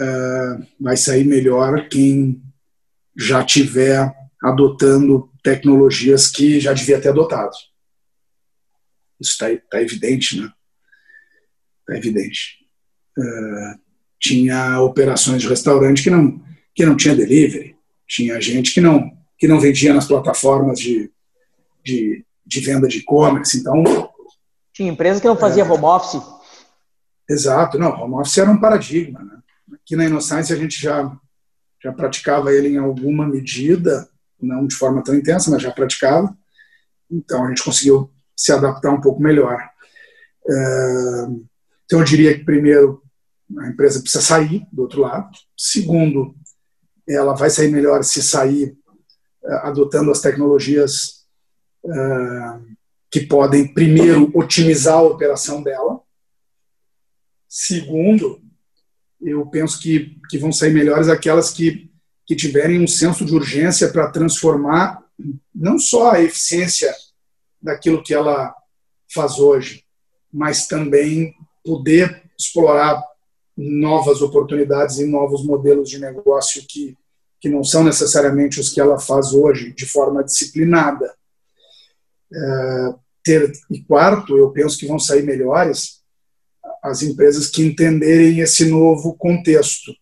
[0.00, 2.42] uh, vai sair melhor quem
[3.16, 7.50] já tiver adotando tecnologias que já devia ter adotado.
[9.20, 10.50] Isso está tá evidente, né?
[11.80, 12.58] Está evidente.
[13.18, 13.80] Uh,
[14.20, 16.40] tinha operações de restaurante que não,
[16.74, 17.76] que não tinha delivery.
[18.06, 21.10] Tinha gente que não, que não vendia nas plataformas de,
[21.84, 23.58] de, de venda de e-commerce.
[23.58, 23.82] Então,
[24.72, 26.22] tinha empresa que não fazia é, home office.
[27.28, 27.78] Exato.
[27.78, 29.20] Não, home office era um paradigma.
[29.20, 29.38] Né?
[29.74, 31.14] Aqui na Innocence a gente já,
[31.82, 34.08] já praticava ele em alguma medida,
[34.42, 36.36] não de forma tão intensa, mas já praticava.
[37.10, 39.58] Então a gente conseguiu se adaptar um pouco melhor.
[41.84, 43.02] Então eu diria que primeiro
[43.58, 45.30] a empresa precisa sair do outro lado.
[45.56, 46.34] Segundo,
[47.06, 48.76] ela vai sair melhor se sair
[49.44, 51.22] é, adotando as tecnologias
[53.10, 56.00] que podem primeiro otimizar a operação dela.
[57.46, 58.40] Segundo,
[59.20, 61.91] eu penso que, que vão sair melhores aquelas que,
[62.26, 65.02] que tiverem um senso de urgência para transformar
[65.54, 66.94] não só a eficiência
[67.60, 68.54] daquilo que ela
[69.12, 69.84] faz hoje,
[70.32, 73.02] mas também poder explorar
[73.56, 76.96] novas oportunidades e novos modelos de negócio que,
[77.40, 81.14] que não são necessariamente os que ela faz hoje, de forma disciplinada.
[82.34, 86.02] É, ter, e quarto, eu penso que vão sair melhores
[86.82, 89.94] as empresas que entenderem esse novo contexto,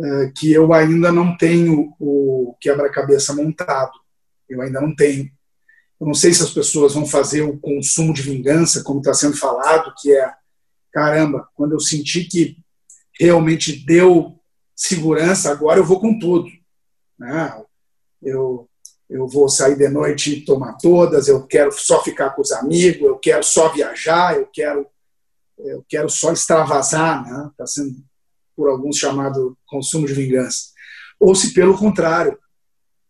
[0.00, 3.92] é, que eu ainda não tenho o quebra-cabeça montado,
[4.48, 5.30] eu ainda não tenho.
[6.00, 9.36] Eu não sei se as pessoas vão fazer o consumo de vingança, como está sendo
[9.36, 10.32] falado, que é,
[10.92, 12.56] caramba, quando eu senti que
[13.18, 14.38] realmente deu
[14.76, 16.48] segurança, agora eu vou com tudo.
[17.18, 17.60] Né?
[18.22, 18.68] Eu,
[19.10, 23.02] eu vou sair de noite e tomar todas, eu quero só ficar com os amigos,
[23.02, 24.86] eu quero só viajar, eu quero,
[25.58, 27.50] eu quero só extravasar, né?
[27.56, 27.96] Tá sendo
[28.58, 30.70] por alguns chamado consumo de vingança.
[31.20, 32.36] Ou se, pelo contrário,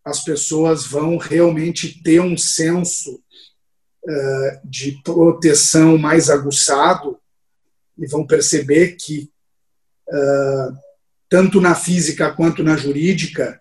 [0.04, 7.18] as pessoas vão realmente ter um senso uh, de proteção mais aguçado
[7.96, 9.30] e vão perceber que,
[10.10, 10.76] uh,
[11.30, 13.58] tanto na física quanto na jurídica,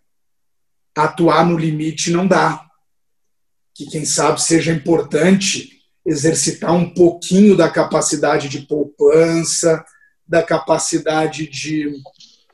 [0.93, 2.65] atuar no limite não dá.
[3.73, 5.69] Que, quem sabe, seja importante
[6.05, 9.85] exercitar um pouquinho da capacidade de poupança,
[10.27, 12.01] da capacidade de,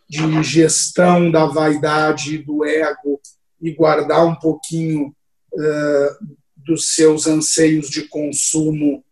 [0.10, 3.20] de gestão da vaidade, do ego,
[3.62, 5.16] e guardar um pouquinho
[5.54, 9.04] uh, dos seus anseios de consumo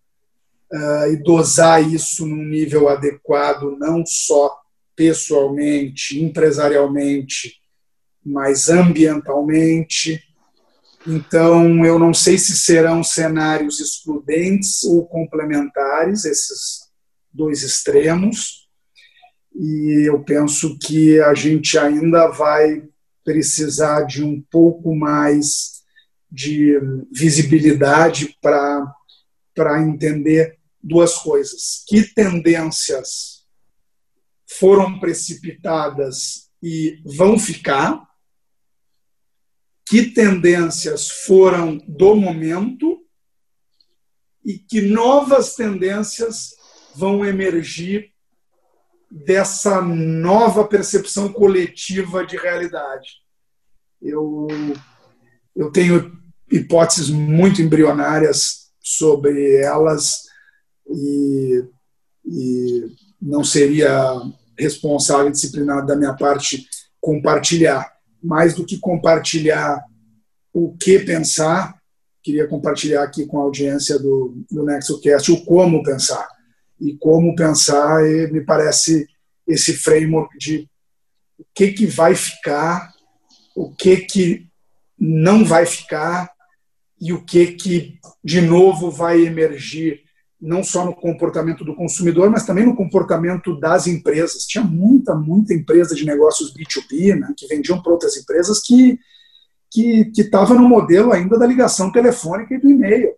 [0.71, 4.61] uh, e dosar isso num nível adequado, não só
[4.95, 7.61] pessoalmente, empresarialmente,
[8.23, 10.21] mas ambientalmente.
[11.07, 16.80] Então, eu não sei se serão cenários excludentes ou complementares, esses
[17.33, 18.69] dois extremos,
[19.53, 22.87] e eu penso que a gente ainda vai
[23.23, 25.81] precisar de um pouco mais
[26.31, 26.79] de
[27.11, 31.83] visibilidade para entender duas coisas.
[31.87, 33.45] Que tendências
[34.47, 38.01] foram precipitadas e vão ficar?
[39.85, 43.05] Que tendências foram do momento?
[44.43, 46.55] E que novas tendências
[46.95, 48.11] vão emergir
[49.09, 53.09] dessa nova percepção coletiva de realidade.
[54.01, 54.47] Eu,
[55.55, 56.17] eu tenho
[56.49, 60.23] hipóteses muito embrionárias sobre elas
[60.89, 61.63] e,
[62.25, 62.85] e
[63.21, 64.15] não seria
[64.57, 66.65] responsável e disciplinado da minha parte
[66.99, 67.91] compartilhar.
[68.23, 69.83] Mais do que compartilhar
[70.53, 71.75] o que pensar,
[72.23, 76.27] queria compartilhar aqui com a audiência do, do NexoCast o como pensar
[76.81, 79.07] e como pensar, e me parece
[79.47, 80.67] esse framework de
[81.37, 82.91] o que, que vai ficar,
[83.55, 84.47] o que, que
[84.99, 86.31] não vai ficar
[86.99, 90.01] e o que, que de novo vai emergir,
[90.39, 94.45] não só no comportamento do consumidor, mas também no comportamento das empresas.
[94.45, 98.99] Tinha muita, muita empresa de negócios B2B, né, que vendiam para outras empresas, que
[99.71, 103.15] que estava no modelo ainda da ligação telefônica e do e-mail,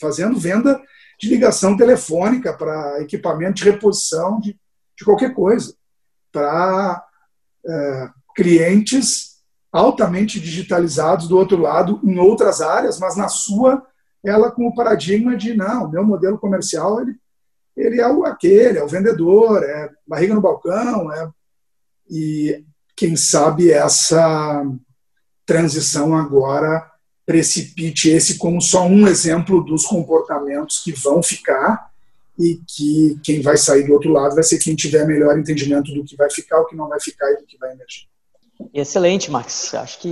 [0.00, 0.80] fazendo venda
[1.20, 4.58] de ligação telefônica para equipamento de reposição de,
[4.96, 5.74] de qualquer coisa,
[6.32, 7.04] para
[7.66, 13.86] é, clientes altamente digitalizados do outro lado, em outras áreas, mas na sua,
[14.24, 17.14] ela com o paradigma de, não, meu modelo comercial, ele,
[17.76, 21.30] ele é o, aquele, é o vendedor, é barriga no balcão, é,
[22.08, 22.64] e
[22.96, 24.64] quem sabe essa
[25.44, 26.89] transição agora
[27.30, 31.88] precipite esse como só um exemplo dos comportamentos que vão ficar
[32.36, 36.02] e que quem vai sair do outro lado vai ser quem tiver melhor entendimento do
[36.02, 38.08] que vai ficar, o que não vai ficar e do que vai emergir.
[38.74, 39.72] Excelente, Max.
[39.74, 40.10] Acho que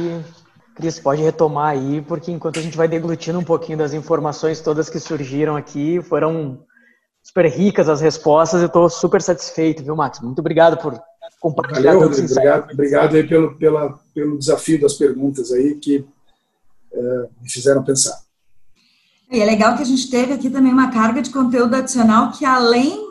[0.77, 4.89] Cris, pode retomar aí, porque enquanto a gente vai deglutindo um pouquinho das informações todas
[4.89, 6.61] que surgiram aqui, foram
[7.21, 10.21] super ricas as respostas, eu estou super satisfeito, viu, Max?
[10.21, 10.97] Muito obrigado por
[11.41, 16.07] compartilhar Valeu, Rodrigo, obrigado, obrigado aí pelo, pela, pelo desafio das perguntas aí que
[16.93, 18.19] me fizeram pensar.
[19.31, 22.45] E é legal que a gente teve aqui também uma carga de conteúdo adicional que
[22.45, 23.09] além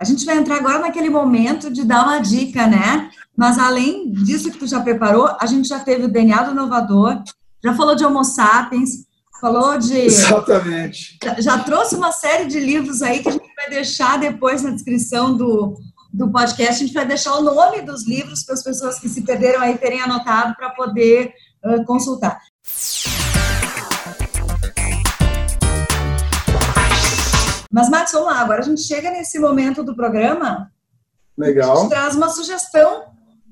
[0.00, 3.10] a gente vai entrar agora naquele momento de dar uma dica, né?
[3.36, 7.22] Mas além disso que tu já preparou, a gente já teve o DNA do inovador,
[7.62, 9.06] já falou de Homo sapiens,
[9.38, 9.98] falou de.
[10.00, 11.18] Exatamente.
[11.22, 14.70] Já, já trouxe uma série de livros aí que a gente vai deixar depois na
[14.70, 15.76] descrição do,
[16.10, 16.82] do podcast.
[16.82, 19.76] A gente vai deixar o nome dos livros para as pessoas que se perderam aí
[19.76, 22.40] terem anotado para poder uh, consultar.
[27.70, 28.40] Mas, Max, vamos lá.
[28.40, 30.70] Agora a gente chega nesse momento do programa.
[31.38, 31.72] Legal.
[31.72, 33.04] A gente traz uma sugestão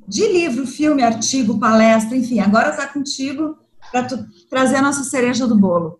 [0.07, 2.41] de livro, filme, artigo, palestra, enfim.
[2.41, 3.57] Agora está contigo
[3.93, 4.07] para
[4.51, 5.97] trazer a nossa cereja do bolo.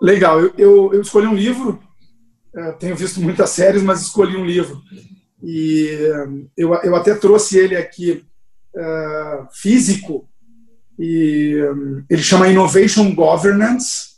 [0.00, 0.40] Legal.
[0.40, 1.78] Eu, eu, eu escolhi um livro.
[2.56, 4.80] É, tenho visto muitas séries, mas escolhi um livro.
[5.42, 5.88] E
[6.56, 8.24] eu, eu até trouxe ele aqui
[8.74, 10.28] uh, físico.
[10.98, 14.08] E um, ele chama Innovation Governance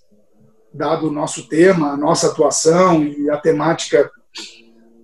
[0.72, 4.10] dado o nosso tema, a nossa atuação e a temática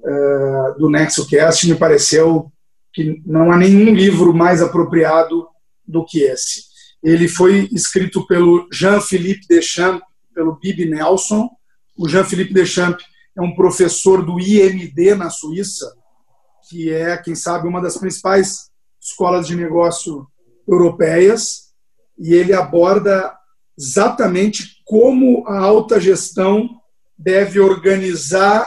[0.02, 2.50] uh, do NexoCast, me pareceu
[2.92, 5.46] que não há nenhum livro mais apropriado
[5.86, 6.64] do que esse.
[7.02, 10.02] Ele foi escrito pelo Jean-Philippe Deschamps,
[10.34, 11.48] pelo Bibi Nelson.
[11.96, 13.04] O Jean-Philippe Deschamps
[13.36, 15.94] é um professor do IMD na Suíça,
[16.68, 18.70] que é, quem sabe, uma das principais
[19.00, 20.26] escolas de negócio
[20.66, 21.65] europeias,
[22.18, 23.36] e ele aborda
[23.78, 26.68] exatamente como a alta gestão
[27.18, 28.66] deve organizar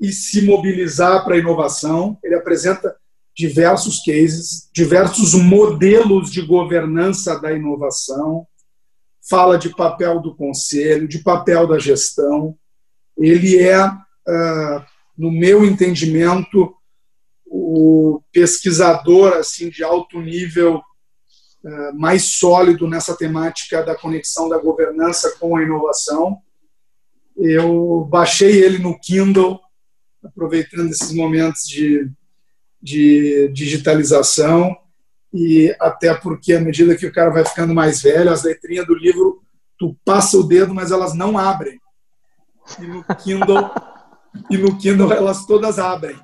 [0.00, 2.18] e se mobilizar para a inovação.
[2.22, 2.94] Ele apresenta
[3.36, 8.46] diversos cases, diversos modelos de governança da inovação,
[9.28, 12.56] fala de papel do conselho, de papel da gestão.
[13.18, 14.86] Ele é, ah,
[15.16, 16.74] no meu entendimento,
[17.44, 20.82] o pesquisador assim de alto nível
[21.94, 26.38] mais sólido nessa temática da conexão da governança com a inovação.
[27.36, 29.60] Eu baixei ele no Kindle,
[30.24, 32.10] aproveitando esses momentos de,
[32.80, 34.76] de digitalização,
[35.32, 38.94] e até porque, à medida que o cara vai ficando mais velho, as letrinhas do
[38.94, 39.42] livro,
[39.78, 41.78] tu passa o dedo, mas elas não abrem.
[42.80, 43.70] E no Kindle,
[44.50, 46.16] e no Kindle elas todas abrem.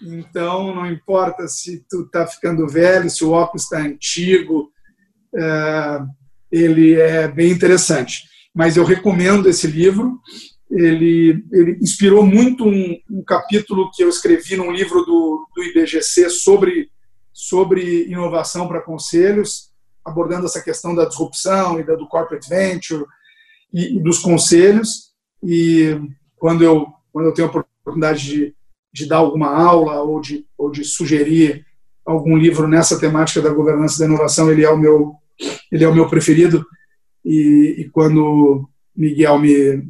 [0.00, 4.72] Então, não importa se tu está ficando velho, se o óculos está antigo,
[6.50, 8.24] ele é bem interessante.
[8.54, 10.20] Mas eu recomendo esse livro.
[10.70, 16.30] Ele, ele inspirou muito um, um, capítulo que eu escrevi num livro do, do IBGC
[16.30, 16.90] sobre,
[17.32, 19.70] sobre inovação para conselhos,
[20.04, 23.04] abordando essa questão da disrupção e da, do corporate venture
[23.72, 25.12] e, e dos conselhos.
[25.42, 26.00] E
[26.36, 28.54] quando eu, quando eu tenho a oportunidade de,
[28.92, 31.64] de dar alguma aula ou de, ou de sugerir
[32.04, 35.16] algum livro nessa temática da governança da inovação, ele é o meu
[35.70, 36.64] ele é o meu preferido.
[37.24, 39.82] E, e quando Miguel me,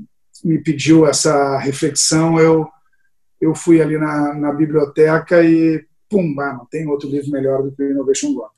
[0.45, 2.69] me pediu essa reflexão, eu,
[3.41, 7.73] eu fui ali na, na biblioteca e, pum, ah, não tem outro livro melhor do
[7.73, 8.55] que o Innovation Governance.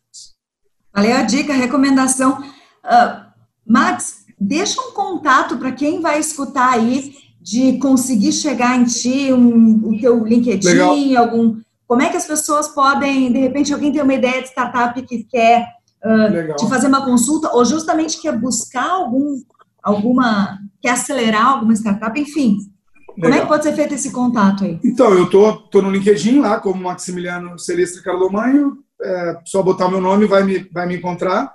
[0.94, 2.40] Valeu a dica, a recomendação.
[2.40, 3.26] Uh,
[3.66, 9.88] Max, deixa um contato para quem vai escutar aí de conseguir chegar em ti, um,
[9.88, 11.24] o teu LinkedIn, Legal.
[11.24, 11.60] algum.
[11.86, 15.22] Como é que as pessoas podem, de repente, alguém tem uma ideia de startup que
[15.22, 19.40] quer uh, de fazer uma consulta, ou justamente quer buscar algum,
[19.82, 22.58] alguma, quer acelerar alguma startup, enfim.
[23.06, 24.78] Como é que pode ser feito esse contato aí?
[24.84, 30.00] Então, eu tô, tô no LinkedIn lá, como Maximiliano Celestre Carlomanho, é, só botar meu
[30.00, 31.54] nome vai me, vai me encontrar.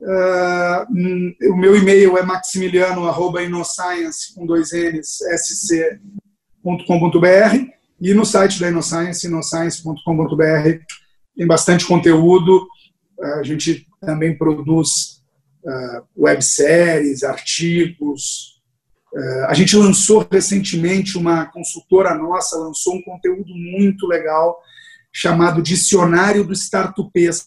[0.00, 6.00] Uh, o meu e-mail é maximiliano.inoscience, com dois N's, sc.com.br
[8.00, 10.84] e no site da InnoScience, inoscience.com.br,
[11.36, 12.66] tem bastante conteúdo,
[13.20, 15.20] a gente também produz
[15.64, 18.60] uh, webséries, artigos.
[19.12, 24.58] Uh, a gente lançou recentemente, uma consultora nossa lançou um conteúdo muito legal
[25.12, 27.44] chamado Dicionário do Startupês.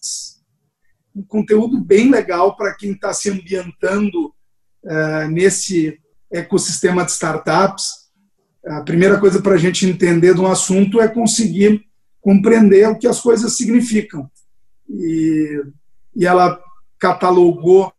[1.15, 4.33] Um conteúdo bem legal para quem está se ambientando
[4.83, 5.99] uh, nesse
[6.31, 8.03] ecossistema de startups.
[8.65, 11.85] A primeira coisa para a gente entender de um assunto é conseguir
[12.21, 14.29] compreender o que as coisas significam
[14.93, 15.61] e,
[16.15, 16.59] e ela
[16.99, 17.91] catalogou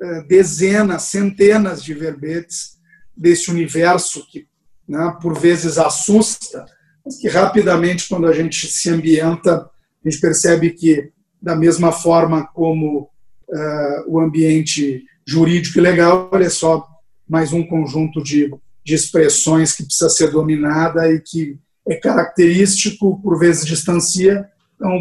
[0.00, 2.76] é, dezenas, centenas de verbetes
[3.16, 4.46] desse universo que,
[4.88, 6.64] né, por vezes, assusta,
[7.04, 9.70] mas que rapidamente, quando a gente se ambienta,
[10.04, 13.10] a gente percebe que, da mesma forma como
[13.48, 16.86] uh, o ambiente jurídico e legal, ele é só
[17.28, 18.50] mais um conjunto de,
[18.84, 24.48] de expressões que precisa ser dominada e que é característico, por vezes distancia.
[24.74, 25.00] Então,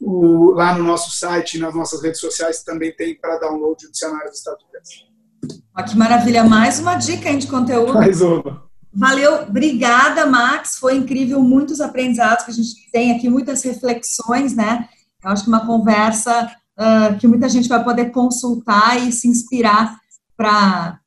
[0.00, 3.90] o, lá no nosso site e nas nossas redes sociais também tem para download o
[3.90, 6.44] dicionário do Estado de Que maravilha!
[6.44, 7.94] Mais uma dica hein, de conteúdo.
[7.94, 8.68] Mais uma.
[8.92, 10.78] Valeu, obrigada, Max.
[10.78, 14.88] Foi incrível, muitos aprendizados que a gente tem aqui, muitas reflexões, né?
[15.22, 19.96] Eu acho que uma conversa uh, que muita gente vai poder consultar e se inspirar
[20.36, 20.98] para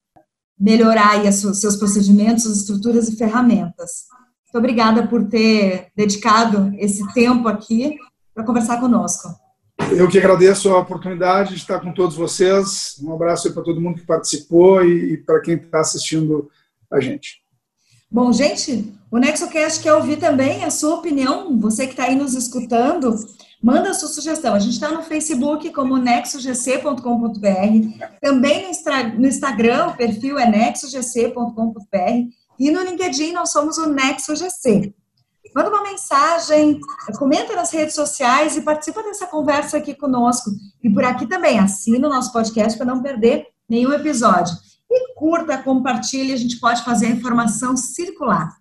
[0.58, 4.06] melhorar aí os seus procedimentos, estruturas e ferramentas.
[4.46, 7.98] Muito obrigada por ter dedicado esse tempo aqui
[8.34, 9.30] para conversar conosco.
[9.92, 12.96] Eu que agradeço a oportunidade de estar com todos vocês.
[13.02, 16.50] Um abraço para todo mundo que participou e, para quem está assistindo
[16.92, 17.44] a gente.
[18.10, 21.60] Bom, gente, o NexoCast quer ouvir também a sua opinião.
[21.60, 23.16] Você que está aí nos escutando,
[23.62, 24.54] manda a sua sugestão.
[24.54, 27.00] A gente está no Facebook como nexogc.com.br,
[28.22, 28.72] também
[29.18, 32.30] no Instagram, o perfil é nexogc.com.br
[32.60, 34.94] e no LinkedIn nós somos o NexoGC.
[35.56, 36.80] Manda uma mensagem,
[37.18, 40.50] comenta nas redes sociais e participa dessa conversa aqui conosco.
[40.84, 44.56] E por aqui também, assina o nosso podcast para não perder nenhum episódio
[44.94, 48.56] e curta, compartilhe, a gente pode fazer a informação circular.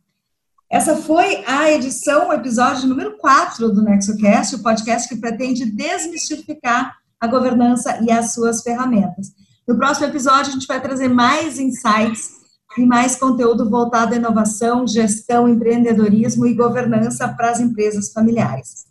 [0.71, 6.97] Essa foi a edição, o episódio número 4 do NexoCast, o podcast que pretende desmistificar
[7.21, 9.33] a governança e as suas ferramentas.
[9.69, 12.42] No próximo episódio, a gente vai trazer mais insights
[12.77, 18.87] e mais conteúdo voltado à inovação, gestão, empreendedorismo e governança para as empresas familiares.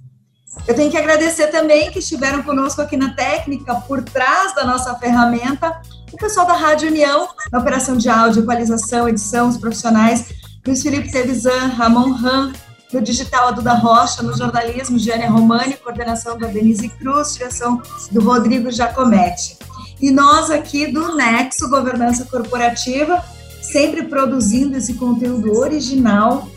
[0.68, 4.94] Eu tenho que agradecer também que estiveram conosco aqui na técnica, por trás da nossa
[4.96, 10.34] ferramenta, o pessoal da Rádio União, na operação de áudio, equalização, edição, os profissionais,
[10.66, 12.52] Luiz Felipe Tevisan, Ramon Ram,
[12.92, 18.22] no digital a Duda Rocha, no jornalismo, Gianni Romani, coordenação da Denise Cruz, direção do
[18.22, 19.58] Rodrigo Giacometti.
[20.02, 23.24] E nós aqui do Nexo Governança Corporativa,
[23.72, 26.48] sempre produzindo esse conteúdo original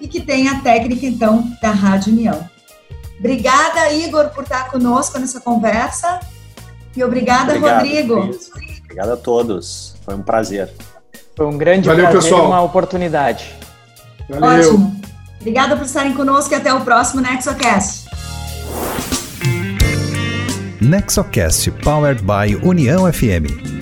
[0.00, 2.48] e que tem a técnica, então, da Rádio União.
[3.18, 6.20] Obrigada, Igor, por estar conosco nessa conversa.
[6.96, 8.30] E obrigada, Obrigado, Rodrigo.
[8.84, 9.94] Obrigado a todos.
[10.04, 10.70] Foi um prazer.
[11.36, 12.46] Foi um grande Valeu, prazer pessoal.
[12.46, 13.54] uma oportunidade.
[14.28, 14.74] Valeu.
[14.74, 15.00] Ótimo.
[15.40, 18.08] Obrigada por estarem conosco e até o próximo NexoCast.
[20.80, 23.81] NexoCast Powered by União FM.